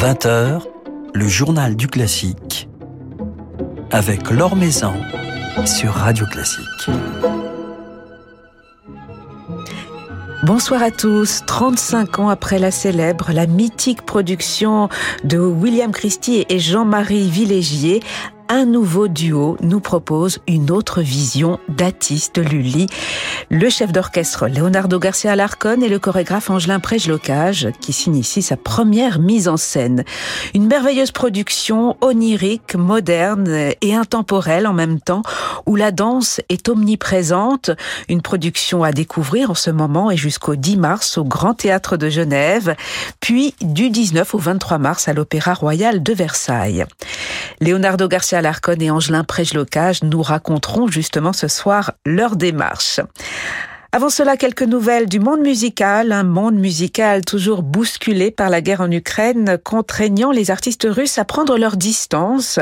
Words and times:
20h, 0.00 0.62
le 1.12 1.28
journal 1.28 1.76
du 1.76 1.86
classique 1.86 2.70
avec 3.90 4.30
Laure 4.30 4.56
Maison 4.56 4.94
sur 5.66 5.92
Radio 5.92 6.24
Classique. 6.24 6.88
Bonsoir 10.44 10.82
à 10.82 10.90
tous. 10.90 11.42
35 11.46 12.18
ans 12.18 12.28
après 12.30 12.58
la 12.58 12.70
célèbre, 12.70 13.30
la 13.34 13.46
mythique 13.46 14.06
production 14.06 14.88
de 15.24 15.36
William 15.36 15.92
Christie 15.92 16.46
et 16.48 16.58
Jean-Marie 16.58 17.28
Villégier, 17.28 18.00
un 18.50 18.64
nouveau 18.64 19.06
duo 19.06 19.56
nous 19.60 19.78
propose 19.78 20.40
une 20.48 20.72
autre 20.72 21.02
vision 21.02 21.60
d'Atis 21.68 22.30
de 22.34 22.42
Lully, 22.42 22.88
le 23.48 23.70
chef 23.70 23.92
d'orchestre 23.92 24.48
Leonardo 24.48 24.98
Garcia 24.98 25.30
Alarcón 25.30 25.82
et 25.82 25.88
le 25.88 26.00
chorégraphe 26.00 26.50
Angelin 26.50 26.80
Prejlocage 26.80 27.68
qui 27.80 27.92
signe 27.92 28.16
ici 28.16 28.42
sa 28.42 28.56
première 28.56 29.20
mise 29.20 29.46
en 29.46 29.56
scène. 29.56 30.04
Une 30.52 30.66
merveilleuse 30.66 31.12
production 31.12 31.96
onirique, 32.00 32.74
moderne 32.74 33.70
et 33.80 33.94
intemporelle 33.94 34.66
en 34.66 34.72
même 34.72 35.00
temps 35.00 35.22
où 35.66 35.76
la 35.76 35.92
danse 35.92 36.40
est 36.48 36.68
omniprésente, 36.68 37.70
une 38.08 38.20
production 38.20 38.82
à 38.82 38.90
découvrir 38.90 39.52
en 39.52 39.54
ce 39.54 39.70
moment 39.70 40.10
et 40.10 40.16
jusqu'au 40.16 40.56
10 40.56 40.76
mars 40.76 41.18
au 41.18 41.24
Grand 41.24 41.54
Théâtre 41.54 41.96
de 41.96 42.08
Genève, 42.08 42.74
puis 43.20 43.54
du 43.60 43.90
19 43.90 44.34
au 44.34 44.38
23 44.38 44.78
mars 44.78 45.06
à 45.06 45.12
l'Opéra 45.12 45.54
Royal 45.54 46.02
de 46.02 46.12
Versailles. 46.12 46.84
Leonardo 47.60 48.08
Garcia 48.08 48.39
Alarcon 48.40 48.76
et 48.80 48.90
Angelin 48.90 49.22
Prejlocage 49.22 50.02
nous 50.02 50.22
raconteront 50.22 50.88
justement 50.88 51.34
ce 51.34 51.46
soir 51.46 51.92
leur 52.06 52.36
démarche. 52.36 53.00
Avant 53.92 54.08
cela, 54.08 54.36
quelques 54.36 54.62
nouvelles 54.62 55.08
du 55.08 55.18
monde 55.18 55.40
musical, 55.40 56.12
un 56.12 56.22
monde 56.22 56.54
musical 56.54 57.24
toujours 57.24 57.64
bousculé 57.64 58.30
par 58.30 58.48
la 58.48 58.60
guerre 58.60 58.82
en 58.82 58.90
Ukraine, 58.92 59.58
contraignant 59.64 60.30
les 60.30 60.52
artistes 60.52 60.86
russes 60.88 61.18
à 61.18 61.24
prendre 61.24 61.58
leur 61.58 61.76
distance 61.76 62.60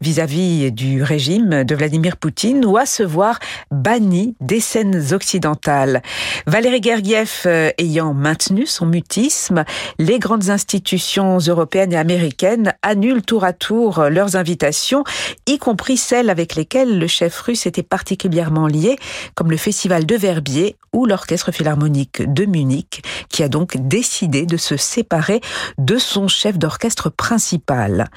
vis-à-vis 0.00 0.72
du 0.72 1.02
régime 1.02 1.64
de 1.64 1.74
Vladimir 1.74 2.16
Poutine 2.16 2.64
ou 2.64 2.78
à 2.78 2.86
se 2.86 3.02
voir 3.02 3.40
bannis 3.70 4.36
des 4.40 4.60
scènes 4.60 5.12
occidentales. 5.12 6.00
Valérie 6.46 6.82
Gergiev 6.82 7.42
euh, 7.44 7.70
ayant 7.76 8.14
maintenu 8.14 8.64
son 8.64 8.86
mutisme, 8.86 9.66
les 9.98 10.18
grandes 10.18 10.48
institutions 10.48 11.36
européennes 11.36 11.92
et 11.92 11.98
américaines 11.98 12.72
annulent 12.80 13.20
tour 13.20 13.44
à 13.44 13.52
tour 13.52 14.04
leurs 14.08 14.36
invitations, 14.36 15.04
y 15.46 15.58
compris 15.58 15.98
celles 15.98 16.30
avec 16.30 16.54
lesquelles 16.54 16.98
le 16.98 17.06
chef 17.06 17.38
russe 17.38 17.66
était 17.66 17.82
particulièrement 17.82 18.66
lié, 18.66 18.98
comme 19.34 19.50
le 19.50 19.58
festival 19.58 20.06
de 20.06 20.16
Verbier 20.16 20.69
ou 20.92 21.06
l'Orchestre 21.06 21.52
philharmonique 21.52 22.22
de 22.22 22.44
Munich, 22.44 23.02
qui 23.28 23.42
a 23.42 23.48
donc 23.48 23.76
décidé 23.76 24.46
de 24.46 24.56
se 24.56 24.76
séparer 24.76 25.40
de 25.78 25.96
son 25.98 26.28
chef 26.28 26.58
d'orchestre 26.58 27.10
principal. 27.10 28.08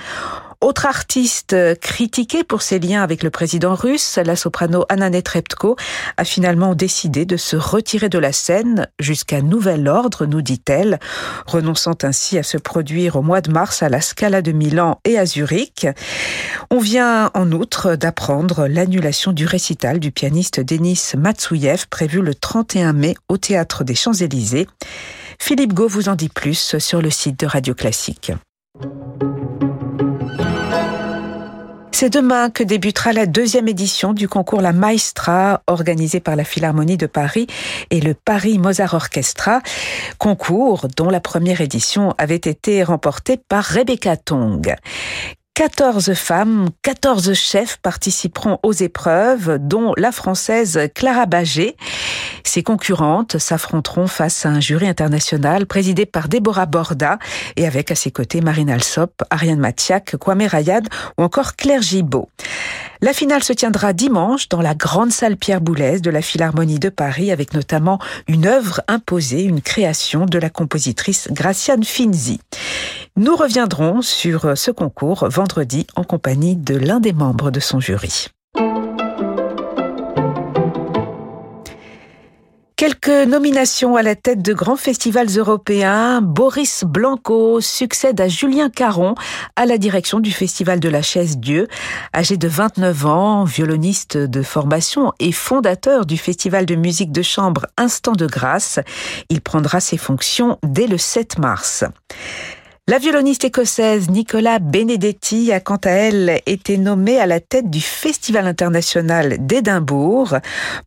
Autre 0.63 0.85
artiste 0.85 1.57
critiqué 1.81 2.45
pour 2.45 2.61
ses 2.61 2.79
liens 2.79 3.03
avec 3.03 3.21
le 3.21 3.29
président 3.29 3.75
russe, 3.75 4.17
la 4.23 4.37
soprano 4.37 4.85
Anna 4.87 5.09
Netrebko 5.09 5.75
a 6.15 6.23
finalement 6.23 6.73
décidé 6.73 7.25
de 7.25 7.35
se 7.35 7.57
retirer 7.57 8.07
de 8.07 8.17
la 8.17 8.31
scène 8.31 8.87
jusqu'à 8.97 9.41
nouvel 9.41 9.89
ordre, 9.89 10.25
nous 10.25 10.41
dit-elle, 10.41 11.01
renonçant 11.45 11.97
ainsi 12.03 12.37
à 12.37 12.43
se 12.43 12.57
produire 12.57 13.17
au 13.17 13.21
mois 13.21 13.41
de 13.41 13.51
mars 13.51 13.83
à 13.83 13.89
la 13.89 13.99
Scala 13.99 14.41
de 14.41 14.53
Milan 14.53 15.01
et 15.03 15.19
à 15.19 15.25
Zurich. 15.25 15.85
On 16.71 16.79
vient 16.79 17.29
en 17.33 17.51
outre 17.51 17.95
d'apprendre 17.95 18.65
l'annulation 18.67 19.33
du 19.33 19.45
récital 19.45 19.99
du 19.99 20.13
pianiste 20.13 20.61
Denis 20.61 21.11
Matsouyev 21.17 21.87
prévu 21.89 22.21
le 22.21 22.35
31 22.35 22.93
mai 22.93 23.15
au 23.27 23.35
théâtre 23.35 23.83
des 23.83 23.95
Champs-Élysées. 23.95 24.69
Philippe 25.39 25.73
Gau 25.73 25.89
vous 25.89 26.07
en 26.07 26.15
dit 26.15 26.29
plus 26.29 26.77
sur 26.77 27.01
le 27.01 27.09
site 27.09 27.37
de 27.41 27.47
Radio 27.47 27.73
Classique. 27.73 28.31
C'est 31.95 32.09
demain 32.09 32.49
que 32.49 32.63
débutera 32.63 33.13
la 33.13 33.27
deuxième 33.27 33.67
édition 33.67 34.13
du 34.13 34.27
concours 34.27 34.61
La 34.61 34.73
Maestra, 34.73 35.61
organisé 35.67 36.19
par 36.19 36.35
la 36.35 36.43
Philharmonie 36.43 36.97
de 36.97 37.05
Paris 37.05 37.45
et 37.91 38.01
le 38.01 38.15
Paris 38.15 38.57
Mozart 38.57 38.95
Orchestra. 38.95 39.61
Concours 40.17 40.87
dont 40.97 41.09
la 41.09 41.19
première 41.19 41.61
édition 41.61 42.15
avait 42.17 42.35
été 42.35 42.83
remportée 42.83 43.37
par 43.37 43.63
Rebecca 43.63 44.17
Tong. 44.17 44.75
14 45.55 46.15
femmes, 46.15 46.69
14 46.81 47.33
chefs 47.33 47.77
participeront 47.77 48.57
aux 48.63 48.73
épreuves, 48.73 49.59
dont 49.59 49.93
la 49.97 50.11
française 50.11 50.89
Clara 50.95 51.27
Bagé. 51.27 51.75
Ses 52.43 52.63
concurrentes 52.63 53.37
s'affronteront 53.37 54.07
face 54.07 54.47
à 54.47 54.49
un 54.49 54.59
jury 54.59 54.87
international 54.87 55.67
présidé 55.67 56.07
par 56.07 56.27
Déborah 56.27 56.65
Borda 56.65 57.19
et 57.55 57.67
avec 57.67 57.91
à 57.91 57.95
ses 57.95 58.09
côtés 58.09 58.41
Marine 58.41 58.71
Alsop, 58.71 59.21
Ariane 59.29 59.59
Matiak, 59.59 60.17
Kwame 60.17 60.47
Rayad 60.47 60.87
ou 61.19 61.23
encore 61.23 61.55
Claire 61.55 61.83
Gibault. 61.83 62.29
La 63.01 63.13
finale 63.13 63.43
se 63.43 63.53
tiendra 63.53 63.93
dimanche 63.93 64.49
dans 64.49 64.61
la 64.61 64.73
grande 64.73 65.11
salle 65.11 65.37
Pierre 65.37 65.61
Boulez 65.61 65.99
de 65.99 66.09
la 66.09 66.23
Philharmonie 66.23 66.79
de 66.79 66.89
Paris 66.89 67.31
avec 67.31 67.53
notamment 67.53 67.99
une 68.27 68.47
œuvre 68.47 68.81
imposée, 68.87 69.43
une 69.43 69.61
création 69.61 70.25
de 70.25 70.39
la 70.39 70.49
compositrice 70.49 71.27
Graciane 71.31 71.83
Finzi. 71.83 72.39
Nous 73.15 73.35
reviendrons 73.35 74.01
sur 74.01 74.57
ce 74.57 74.71
concours 74.71 75.27
vendredi 75.29 75.85
en 75.95 76.03
compagnie 76.03 76.55
de 76.55 76.75
l'un 76.75 76.99
des 76.99 77.13
membres 77.13 77.51
de 77.51 77.59
son 77.59 77.79
jury. 77.79 78.29
Quelques 82.75 83.27
nominations 83.27 83.95
à 83.95 84.01
la 84.01 84.15
tête 84.15 84.41
de 84.41 84.51
grands 84.51 84.77
festivals 84.77 85.27
européens. 85.37 86.21
Boris 86.21 86.85
Blanco 86.85 87.61
succède 87.61 88.19
à 88.19 88.27
Julien 88.27 88.71
Caron 88.71 89.13
à 89.55 89.67
la 89.67 89.77
direction 89.77 90.19
du 90.19 90.31
Festival 90.31 90.79
de 90.79 90.89
la 90.89 91.03
Chaise 91.03 91.37
Dieu. 91.37 91.67
Âgé 92.15 92.35
de 92.35 92.47
29 92.47 93.05
ans, 93.05 93.43
violoniste 93.43 94.17
de 94.17 94.41
formation 94.41 95.13
et 95.19 95.31
fondateur 95.31 96.07
du 96.07 96.17
Festival 96.17 96.65
de 96.65 96.73
musique 96.73 97.11
de 97.11 97.21
chambre 97.21 97.67
Instant 97.77 98.13
de 98.13 98.25
grâce, 98.25 98.79
il 99.29 99.39
prendra 99.39 99.79
ses 99.79 99.97
fonctions 99.97 100.57
dès 100.63 100.87
le 100.87 100.97
7 100.97 101.37
mars. 101.37 101.85
La 102.89 102.97
violoniste 102.97 103.45
écossaise 103.45 104.09
Nicola 104.09 104.59
Benedetti 104.59 105.53
a 105.53 105.61
quant 105.61 105.79
à 105.85 105.91
elle 105.91 106.41
été 106.45 106.77
nommée 106.77 107.17
à 107.17 107.25
la 107.25 107.39
tête 107.39 107.69
du 107.69 107.79
Festival 107.79 108.45
international 108.45 109.37
d'Édimbourg, 109.39 110.35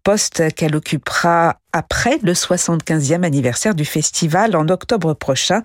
poste 0.04 0.54
qu'elle 0.54 0.76
occupera 0.76 1.56
après 1.72 2.18
le 2.22 2.34
75e 2.34 3.22
anniversaire 3.24 3.74
du 3.74 3.86
festival 3.86 4.56
en 4.56 4.68
octobre 4.68 5.14
prochain, 5.14 5.62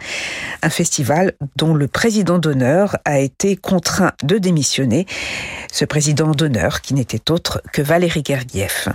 un 0.62 0.70
festival 0.70 1.34
dont 1.58 1.74
le 1.74 1.90
président 1.90 2.40
d'honneur 2.40 2.96
a 3.04 3.20
été 3.20 3.58
contraint 3.58 4.14
de 4.24 4.38
démissionner, 4.38 5.08
ce 5.70 5.84
président 5.84 6.32
d'honneur 6.32 6.80
qui 6.80 6.94
n'était 6.94 7.30
autre 7.30 7.62
que 7.74 7.82
Valérie 7.82 8.24
Gergiev. 8.26 8.88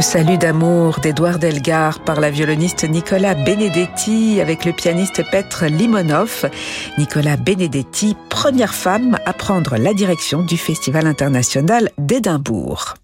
Le 0.00 0.02
salut 0.02 0.38
d'amour 0.38 0.98
d'Edouard 1.00 1.38
Delgar 1.38 2.00
par 2.00 2.20
la 2.20 2.30
violoniste 2.30 2.88
Nicolas 2.88 3.34
Benedetti 3.34 4.40
avec 4.40 4.64
le 4.64 4.72
pianiste 4.72 5.22
Petr 5.30 5.66
Limonov. 5.66 6.48
Nicolas 6.96 7.36
Benedetti, 7.36 8.16
première 8.30 8.72
femme 8.72 9.18
à 9.26 9.34
prendre 9.34 9.76
la 9.76 9.92
direction 9.92 10.42
du 10.42 10.56
Festival 10.56 11.06
international 11.06 11.90
d'Édimbourg. 11.98 12.94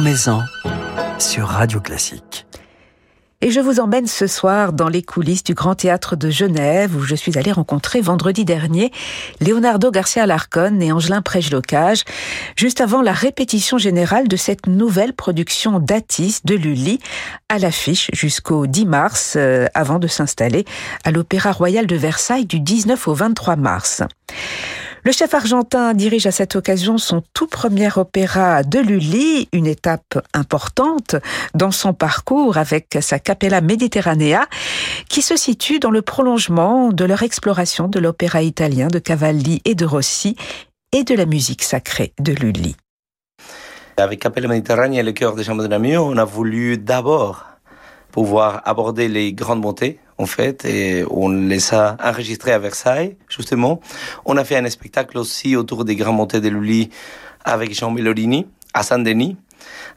Maison 0.00 0.40
sur 1.18 1.48
Radio 1.48 1.78
Classique. 1.78 2.46
Et 3.44 3.50
je 3.50 3.58
vous 3.58 3.80
emmène 3.80 4.06
ce 4.06 4.28
soir 4.28 4.72
dans 4.72 4.88
les 4.88 5.02
coulisses 5.02 5.42
du 5.42 5.52
Grand 5.52 5.74
Théâtre 5.74 6.14
de 6.14 6.30
Genève 6.30 6.94
où 6.94 7.00
je 7.00 7.16
suis 7.16 7.36
allée 7.36 7.50
rencontrer 7.50 8.00
vendredi 8.00 8.44
dernier 8.44 8.92
Leonardo 9.40 9.90
Garcia 9.90 10.26
Larcon 10.26 10.78
et 10.80 10.92
Angelin 10.92 11.22
Prège-Locage, 11.22 12.04
juste 12.54 12.80
avant 12.80 13.02
la 13.02 13.12
répétition 13.12 13.78
générale 13.78 14.28
de 14.28 14.36
cette 14.36 14.68
nouvelle 14.68 15.12
production 15.12 15.80
d'Atis 15.80 16.38
de 16.44 16.54
Lully 16.54 17.00
à 17.48 17.58
l'affiche 17.58 18.10
jusqu'au 18.12 18.68
10 18.68 18.86
mars 18.86 19.34
euh, 19.36 19.66
avant 19.74 19.98
de 19.98 20.06
s'installer 20.06 20.64
à 21.02 21.10
l'Opéra 21.10 21.50
Royal 21.50 21.88
de 21.88 21.96
Versailles 21.96 22.46
du 22.46 22.60
19 22.60 23.08
au 23.08 23.14
23 23.14 23.56
mars. 23.56 24.04
Le 25.04 25.10
chef 25.10 25.34
argentin 25.34 25.94
dirige 25.94 26.28
à 26.28 26.30
cette 26.30 26.54
occasion 26.54 26.96
son 26.96 27.24
tout 27.34 27.48
premier 27.48 27.88
opéra 27.96 28.62
de 28.62 28.78
Lully, 28.78 29.48
une 29.52 29.66
étape 29.66 30.24
importante 30.32 31.16
dans 31.54 31.72
son 31.72 31.92
parcours 31.92 32.56
avec 32.56 32.98
sa 33.00 33.18
Capella 33.18 33.60
Mediterranea, 33.60 34.46
qui 35.08 35.20
se 35.20 35.36
situe 35.36 35.80
dans 35.80 35.90
le 35.90 36.02
prolongement 36.02 36.90
de 36.92 37.04
leur 37.04 37.24
exploration 37.24 37.88
de 37.88 37.98
l'opéra 37.98 38.42
italien 38.42 38.86
de 38.86 39.00
Cavalli 39.00 39.60
et 39.64 39.74
de 39.74 39.84
Rossi 39.84 40.36
et 40.92 41.02
de 41.02 41.16
la 41.16 41.26
musique 41.26 41.64
sacrée 41.64 42.12
de 42.20 42.32
Lully. 42.32 42.76
Avec 43.96 44.20
Capella 44.20 44.46
Mediterranea 44.46 45.00
et 45.00 45.02
le 45.02 45.12
cœur 45.12 45.34
des 45.34 45.42
chambres 45.42 45.64
de 45.64 45.68
Namur, 45.68 46.04
on 46.04 46.16
a 46.16 46.24
voulu 46.24 46.78
d'abord 46.78 47.46
pouvoir 48.12 48.62
aborder 48.66 49.08
les 49.08 49.32
grandes 49.32 49.62
montées 49.62 49.98
en 50.22 50.26
fait, 50.26 50.64
et 50.64 51.04
on 51.10 51.28
les 51.28 51.74
a 51.74 51.96
enregistrés 52.02 52.52
à 52.52 52.58
Versailles, 52.58 53.16
justement. 53.28 53.80
On 54.24 54.36
a 54.36 54.44
fait 54.44 54.56
un 54.56 54.70
spectacle 54.70 55.18
aussi 55.18 55.56
autour 55.56 55.84
des 55.84 55.96
grands 55.96 56.12
montées 56.12 56.40
de 56.40 56.48
Lully 56.48 56.90
avec 57.44 57.74
Jean 57.74 57.90
Mellorini 57.90 58.46
à 58.72 58.82
Saint-Denis. 58.82 59.36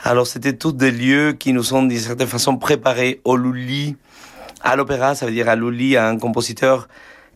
Alors, 0.04 0.28
c'était 0.28 0.54
tous 0.54 0.74
des 0.74 0.92
lieux 0.92 1.34
qui 1.34 1.54
nous 1.54 1.64
sont 1.64 1.84
d'une 1.84 2.00
certaine 2.00 2.28
façon 2.28 2.58
préparés 2.58 3.22
au 3.24 3.38
Lully, 3.38 3.96
à 4.62 4.76
l'opéra, 4.76 5.14
ça 5.14 5.28
veut 5.28 5.32
dire 5.32 5.48
à 5.48 5.56
Lully, 5.56 5.96
à 5.96 6.08
un 6.08 6.18
compositeur 6.18 6.88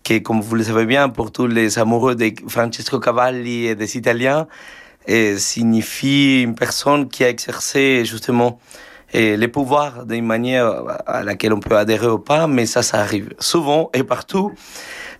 qui, 0.04 0.24
comme 0.24 0.42
vous 0.42 0.56
le 0.56 0.64
savez 0.64 0.86
bien, 0.86 1.10
pour 1.10 1.32
tous 1.32 1.46
les 1.46 1.78
amoureux 1.78 2.16
de 2.16 2.32
Francesco 2.48 3.00
Cavalli 3.00 3.68
et 3.68 3.76
des 3.76 3.98
Italiens, 3.98 4.48
signifie 5.38 6.42
une 6.42 6.56
personne 6.56 7.08
qui 7.08 7.24
a 7.24 7.30
exercé 7.30 8.04
justement 8.06 8.60
et 9.14 9.38
les 9.38 9.48
pouvoirs 9.48 10.06
d'une 10.06 10.26
manière 10.26 10.84
à 11.06 11.24
laquelle 11.24 11.54
on 11.54 11.60
peut 11.60 11.78
adhérer 11.78 12.08
ou 12.08 12.20
pas, 12.20 12.48
mais 12.48 12.66
ça, 12.66 12.84
ça 12.84 13.00
arrive 13.00 13.34
souvent 13.40 13.90
et 13.94 14.04
partout. 14.04 14.52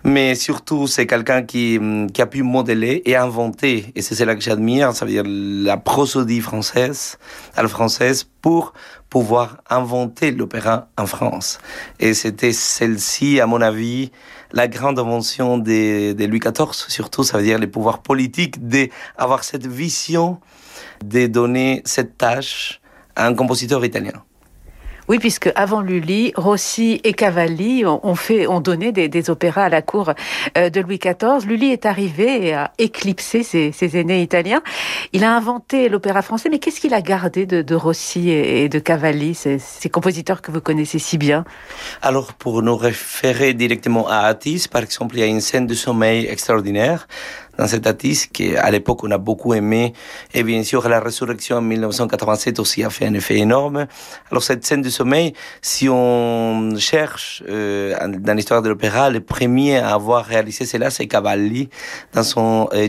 Mais 0.02 0.34
surtout, 0.34 0.86
c'est 0.86 1.06
quelqu'un 1.06 1.42
qui, 1.42 1.78
qui 2.14 2.22
a 2.22 2.26
pu 2.26 2.42
modeler 2.42 3.02
et 3.04 3.16
inventer, 3.16 3.92
et 3.94 4.00
c'est 4.00 4.14
cela 4.14 4.34
que 4.34 4.40
j'admire, 4.40 4.94
ça 4.94 5.04
veut 5.04 5.10
dire 5.10 5.24
la 5.26 5.76
prosodie 5.76 6.40
française, 6.40 7.18
à 7.54 7.62
la 7.62 7.68
française, 7.68 8.24
pour 8.40 8.72
pouvoir 9.10 9.58
inventer 9.68 10.30
l'opéra 10.30 10.88
en 10.96 11.04
France. 11.04 11.58
Et 11.98 12.14
c'était 12.14 12.52
celle-ci, 12.52 13.40
à 13.40 13.46
mon 13.46 13.60
avis, 13.60 14.10
la 14.52 14.68
grande 14.68 14.98
invention 14.98 15.58
de, 15.58 16.12
de 16.12 16.24
Louis 16.24 16.38
XIV, 16.38 16.72
surtout, 16.88 17.22
ça 17.22 17.36
veut 17.36 17.44
dire 17.44 17.58
les 17.58 17.66
pouvoirs 17.66 18.00
politiques, 18.00 18.66
d'avoir 18.66 19.44
cette 19.44 19.66
vision 19.66 20.40
de 21.04 21.26
donner 21.26 21.82
cette 21.84 22.16
tâche 22.16 22.79
un 23.16 23.34
compositeur 23.34 23.84
italien. 23.84 24.22
Oui, 25.10 25.18
puisque 25.18 25.50
avant 25.56 25.80
Lully, 25.80 26.32
Rossi 26.36 27.00
et 27.02 27.14
Cavalli 27.14 27.84
ont, 27.84 28.14
fait, 28.14 28.46
ont 28.46 28.60
donné 28.60 28.92
des, 28.92 29.30
opéras 29.30 29.64
à 29.64 29.68
la 29.68 29.82
cour 29.82 30.12
euh, 30.56 30.70
de 30.70 30.80
Louis 30.80 31.00
XIV. 31.00 31.48
Lully 31.48 31.72
est 31.72 31.84
arrivé 31.84 32.46
et 32.46 32.54
a 32.54 32.70
éclipsé 32.78 33.42
ses, 33.42 33.72
aînés 33.98 34.22
italiens. 34.22 34.62
Il 35.12 35.24
a 35.24 35.34
inventé 35.34 35.88
l'opéra 35.88 36.22
français, 36.22 36.48
mais 36.48 36.60
qu'est-ce 36.60 36.80
qu'il 36.80 36.94
a 36.94 37.02
gardé 37.02 37.44
de, 37.44 37.74
Rossi 37.74 38.30
et, 38.30 38.68
de 38.68 38.78
Cavalli, 38.78 39.34
ces, 39.34 39.58
ces, 39.58 39.88
compositeurs 39.88 40.42
que 40.42 40.52
vous 40.52 40.60
connaissez 40.60 41.00
si 41.00 41.18
bien? 41.18 41.44
Alors, 42.02 42.32
pour 42.34 42.62
nous 42.62 42.76
référer 42.76 43.52
directement 43.52 44.06
à 44.06 44.18
Atis, 44.18 44.68
par 44.70 44.82
exemple, 44.82 45.16
il 45.16 45.18
y 45.18 45.24
a 45.24 45.26
une 45.26 45.40
scène 45.40 45.66
de 45.66 45.74
sommeil 45.74 46.26
extraordinaire 46.26 47.08
dans 47.60 47.66
cette 47.66 47.86
artiste 47.86 48.32
qu'à 48.32 48.70
l'époque 48.70 49.04
on 49.04 49.10
a 49.10 49.18
beaucoup 49.18 49.52
aimé. 49.52 49.92
Et 50.32 50.42
bien 50.42 50.62
sûr, 50.64 50.88
la 50.88 50.98
résurrection 50.98 51.58
en 51.58 51.60
1987 51.60 52.58
aussi 52.58 52.82
a 52.82 52.88
fait 52.88 53.06
un 53.06 53.12
effet 53.12 53.36
énorme. 53.36 53.86
Alors 54.30 54.42
cette 54.42 54.64
scène 54.64 54.80
du 54.80 54.90
sommeil, 54.90 55.34
si 55.60 55.86
on 55.90 56.70
cherche 56.78 57.42
euh, 57.48 57.94
dans 58.08 58.32
l'histoire 58.32 58.62
de 58.62 58.70
l'opéra, 58.70 59.10
le 59.10 59.20
premier 59.20 59.76
à 59.76 59.92
avoir 59.92 60.24
réalisé 60.24 60.64
cela, 60.64 60.88
c'est 60.88 61.06
Cavalli 61.06 61.68
dans 62.14 62.22
son 62.22 62.70
euh, 62.72 62.88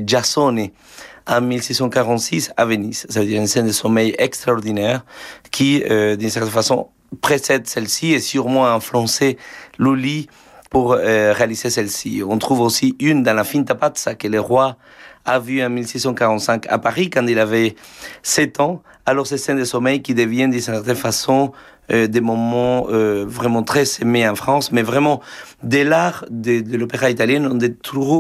en 1.28 1.42
1646 1.42 2.54
à 2.56 2.66
Venise. 2.66 3.06
Ça 3.10 3.20
veut 3.20 3.26
dire 3.26 3.42
une 3.42 3.48
scène 3.48 3.68
de 3.68 3.74
sommeil 3.74 4.16
extraordinaire 4.18 5.04
qui, 5.52 5.84
euh, 5.90 6.16
d'une 6.16 6.30
certaine 6.30 6.50
façon, 6.52 6.88
précède 7.20 7.68
celle-ci 7.68 8.14
et 8.14 8.22
sûrement 8.22 8.66
a 8.66 8.70
influencé 8.70 9.38
Lully 9.78 10.28
pour 10.72 10.94
euh, 10.94 11.34
réaliser 11.34 11.70
celle-ci. 11.70 12.24
On 12.28 12.38
trouve 12.38 12.62
aussi 12.62 12.96
une 13.00 13.24
dans 13.24 13.34
la 13.34 13.44
Finta 13.44 13.76
Pazza 13.76 14.16
que 14.16 14.28
le 14.28 14.40
roi 14.40 14.78
a 15.26 15.38
vu 15.38 15.62
en 15.62 15.70
1645 15.70 16.66
à 16.70 16.80
Paris 16.80 17.10
quand 17.10 17.28
il 17.28 17.38
avait 17.38 17.76
7 18.24 18.62
ans. 18.62 18.82
Alors 19.06 19.28
ces 19.28 19.38
scènes 19.38 19.60
de 19.60 19.66
sommeil 19.66 20.02
qui 20.02 20.16
deviennent 20.16 20.52
d'une 20.52 20.62
certaine 20.62 20.96
façon 20.96 21.52
euh, 21.92 22.08
des 22.08 22.22
moments 22.22 22.88
euh, 22.90 23.26
vraiment 23.28 23.64
très 23.64 23.84
aimés 24.02 24.28
en 24.28 24.36
France, 24.36 24.72
mais 24.72 24.82
vraiment 24.82 25.20
de 25.62 25.80
l'art 25.80 26.24
de, 26.30 26.62
de 26.62 26.78
l'opéra 26.78 27.10
italien, 27.10 27.52
on 27.52 27.60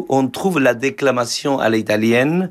on 0.10 0.28
trouve 0.28 0.60
la 0.60 0.74
déclamation 0.74 1.58
à 1.58 1.70
l'italienne 1.70 2.50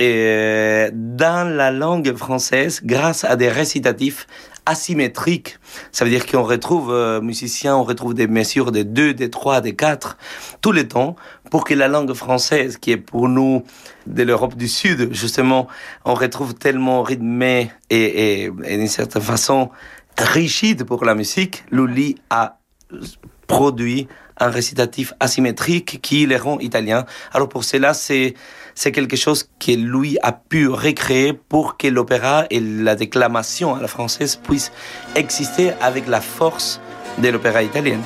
et 0.00 0.90
dans 0.92 1.48
la 1.48 1.70
langue 1.70 2.14
française 2.16 2.80
grâce 2.84 3.24
à 3.24 3.36
des 3.36 3.48
récitatifs 3.48 4.26
asymétrique. 4.68 5.58
Ça 5.92 6.04
veut 6.04 6.10
dire 6.10 6.26
qu'on 6.26 6.42
retrouve 6.42 6.92
euh, 6.92 7.20
musiciens, 7.22 7.74
on 7.76 7.84
retrouve 7.84 8.12
des 8.12 8.26
mesures 8.26 8.70
de 8.70 8.82
2, 8.82 9.14
de 9.14 9.26
3, 9.26 9.62
de 9.62 9.70
4, 9.70 10.18
tous 10.60 10.72
les 10.72 10.86
temps, 10.86 11.16
pour 11.50 11.64
que 11.64 11.72
la 11.72 11.88
langue 11.88 12.12
française, 12.12 12.76
qui 12.76 12.92
est 12.92 12.98
pour 12.98 13.28
nous 13.28 13.64
de 14.06 14.22
l'Europe 14.22 14.56
du 14.56 14.68
Sud, 14.68 15.12
justement, 15.12 15.68
on 16.04 16.14
retrouve 16.14 16.54
tellement 16.54 17.02
rythmé 17.02 17.72
et, 17.88 18.44
et, 18.44 18.44
et 18.44 18.76
d'une 18.76 18.88
certaine 18.88 19.22
façon 19.22 19.70
rigide 20.18 20.84
pour 20.84 21.04
la 21.04 21.14
musique, 21.14 21.64
Lully 21.70 22.16
a 22.28 22.58
produit 23.46 24.06
un 24.40 24.50
récitatif 24.50 25.14
asymétrique 25.18 26.00
qui 26.02 26.26
les 26.26 26.36
rend 26.36 26.58
italiens. 26.60 27.04
Alors 27.32 27.48
pour 27.48 27.64
cela, 27.64 27.94
c'est 27.94 28.34
c'est 28.78 28.92
quelque 28.92 29.16
chose 29.16 29.48
que 29.58 29.72
lui 29.72 30.18
a 30.22 30.30
pu 30.30 30.68
recréer 30.68 31.32
pour 31.32 31.76
que 31.76 31.88
l'opéra 31.88 32.46
et 32.48 32.60
la 32.60 32.94
déclamation 32.94 33.74
à 33.74 33.82
la 33.82 33.88
française 33.88 34.36
puissent 34.36 34.70
exister 35.16 35.72
avec 35.80 36.06
la 36.06 36.20
force 36.20 36.80
de 37.18 37.28
l'opéra 37.28 37.64
italien. 37.64 37.98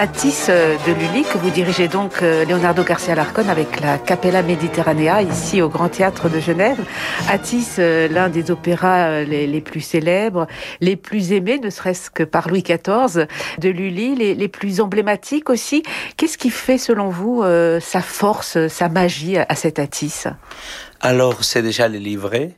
Atis 0.00 0.46
euh, 0.48 0.76
de 0.86 0.92
Lully 0.92 1.24
que 1.24 1.38
vous 1.38 1.50
dirigez 1.50 1.88
donc 1.88 2.22
euh, 2.22 2.44
Leonardo 2.44 2.84
Garcia 2.84 3.16
Larcon 3.16 3.48
avec 3.48 3.80
la 3.80 3.98
Capella 3.98 4.44
Mediterranea 4.44 5.22
ici 5.22 5.60
au 5.60 5.68
Grand 5.68 5.88
Théâtre 5.88 6.28
de 6.28 6.38
Genève. 6.38 6.78
Atis, 7.28 7.66
euh, 7.80 8.06
l'un 8.06 8.28
des 8.28 8.52
opéras 8.52 9.24
les, 9.24 9.60
plus 9.60 9.80
célèbres, 9.80 10.46
les 10.80 10.94
plus 10.94 11.32
aimés, 11.32 11.58
ne 11.58 11.68
serait-ce 11.68 12.12
que 12.12 12.22
par 12.22 12.48
Louis 12.48 12.62
XIV 12.62 13.26
de 13.58 13.68
Lully, 13.70 14.14
les, 14.14 14.48
plus 14.48 14.80
emblématiques 14.80 15.50
aussi. 15.50 15.82
Qu'est-ce 16.16 16.38
qui 16.38 16.50
fait 16.50 16.78
selon 16.78 17.08
vous 17.08 17.42
sa 17.80 18.00
force, 18.00 18.68
sa 18.68 18.88
magie 18.88 19.36
à 19.36 19.54
cet 19.56 19.80
Atis? 19.80 20.24
Alors 21.00 21.42
c'est 21.42 21.62
déjà 21.62 21.88
les 21.88 21.98
livrets. 21.98 22.52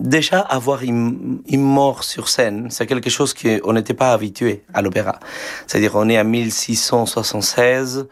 Déjà, 0.00 0.40
avoir 0.40 0.82
une, 0.82 1.42
mort 1.52 2.04
sur 2.04 2.30
scène, 2.30 2.70
c'est 2.70 2.86
quelque 2.86 3.10
chose 3.10 3.34
qu'on 3.34 3.74
n'était 3.74 3.92
pas 3.92 4.12
habitué 4.12 4.64
à 4.72 4.80
l'opéra. 4.80 5.20
C'est-à-dire, 5.66 5.92
on 5.94 6.08
est 6.08 6.18
en 6.18 6.24
1676, 6.24 8.08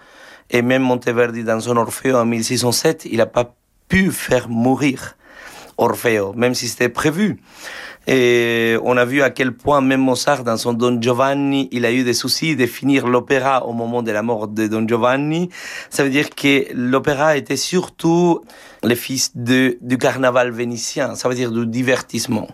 et 0.50 0.61
même 0.61 0.83
Monteverdi, 0.83 1.45
dans 1.45 1.61
son 1.61 1.78
Orfeo 1.78 2.14
en 2.14 2.26
1607, 2.26 3.07
il 3.07 3.16
n'a 3.16 3.26
pas 3.26 3.54
pu 3.88 4.11
faire 4.11 4.50
mourir 4.50 5.16
Orfeo, 5.78 6.35
même 6.35 6.54
si 6.54 6.68
c'était 6.68 6.90
prévu. 6.90 7.40
Et 8.11 8.79
on 8.85 8.97
a 8.97 9.05
vu 9.05 9.21
à 9.21 9.29
quel 9.29 9.53
point 9.53 9.83
même 9.83 10.00
Mozart, 10.00 10.43
dans 10.43 10.57
son 10.57 10.73
Don 10.73 10.99
Giovanni, 10.99 11.69
il 11.73 11.85
a 11.85 11.93
eu 11.93 12.05
des 12.05 12.15
soucis 12.15 12.57
de 12.57 12.65
finir 12.65 13.07
l'opéra 13.07 13.67
au 13.67 13.75
moment 13.75 14.03
de 14.03 14.11
la 14.11 14.23
mort 14.23 14.49
de 14.49 14.67
Don 14.67 14.88
Giovanni. 14.88 15.50
Ça 15.91 16.05
veut 16.05 16.11
dire 16.11 16.31
que 16.31 16.73
l'opéra 16.73 17.37
était 17.37 17.59
surtout 17.59 18.41
le 18.83 18.95
fils 18.95 19.37
du 19.37 19.99
carnaval 20.00 20.53
vénitien, 20.53 21.17
ça 21.17 21.29
veut 21.29 21.35
dire 21.35 21.53
du 21.53 21.67
divertissement. 21.67 22.49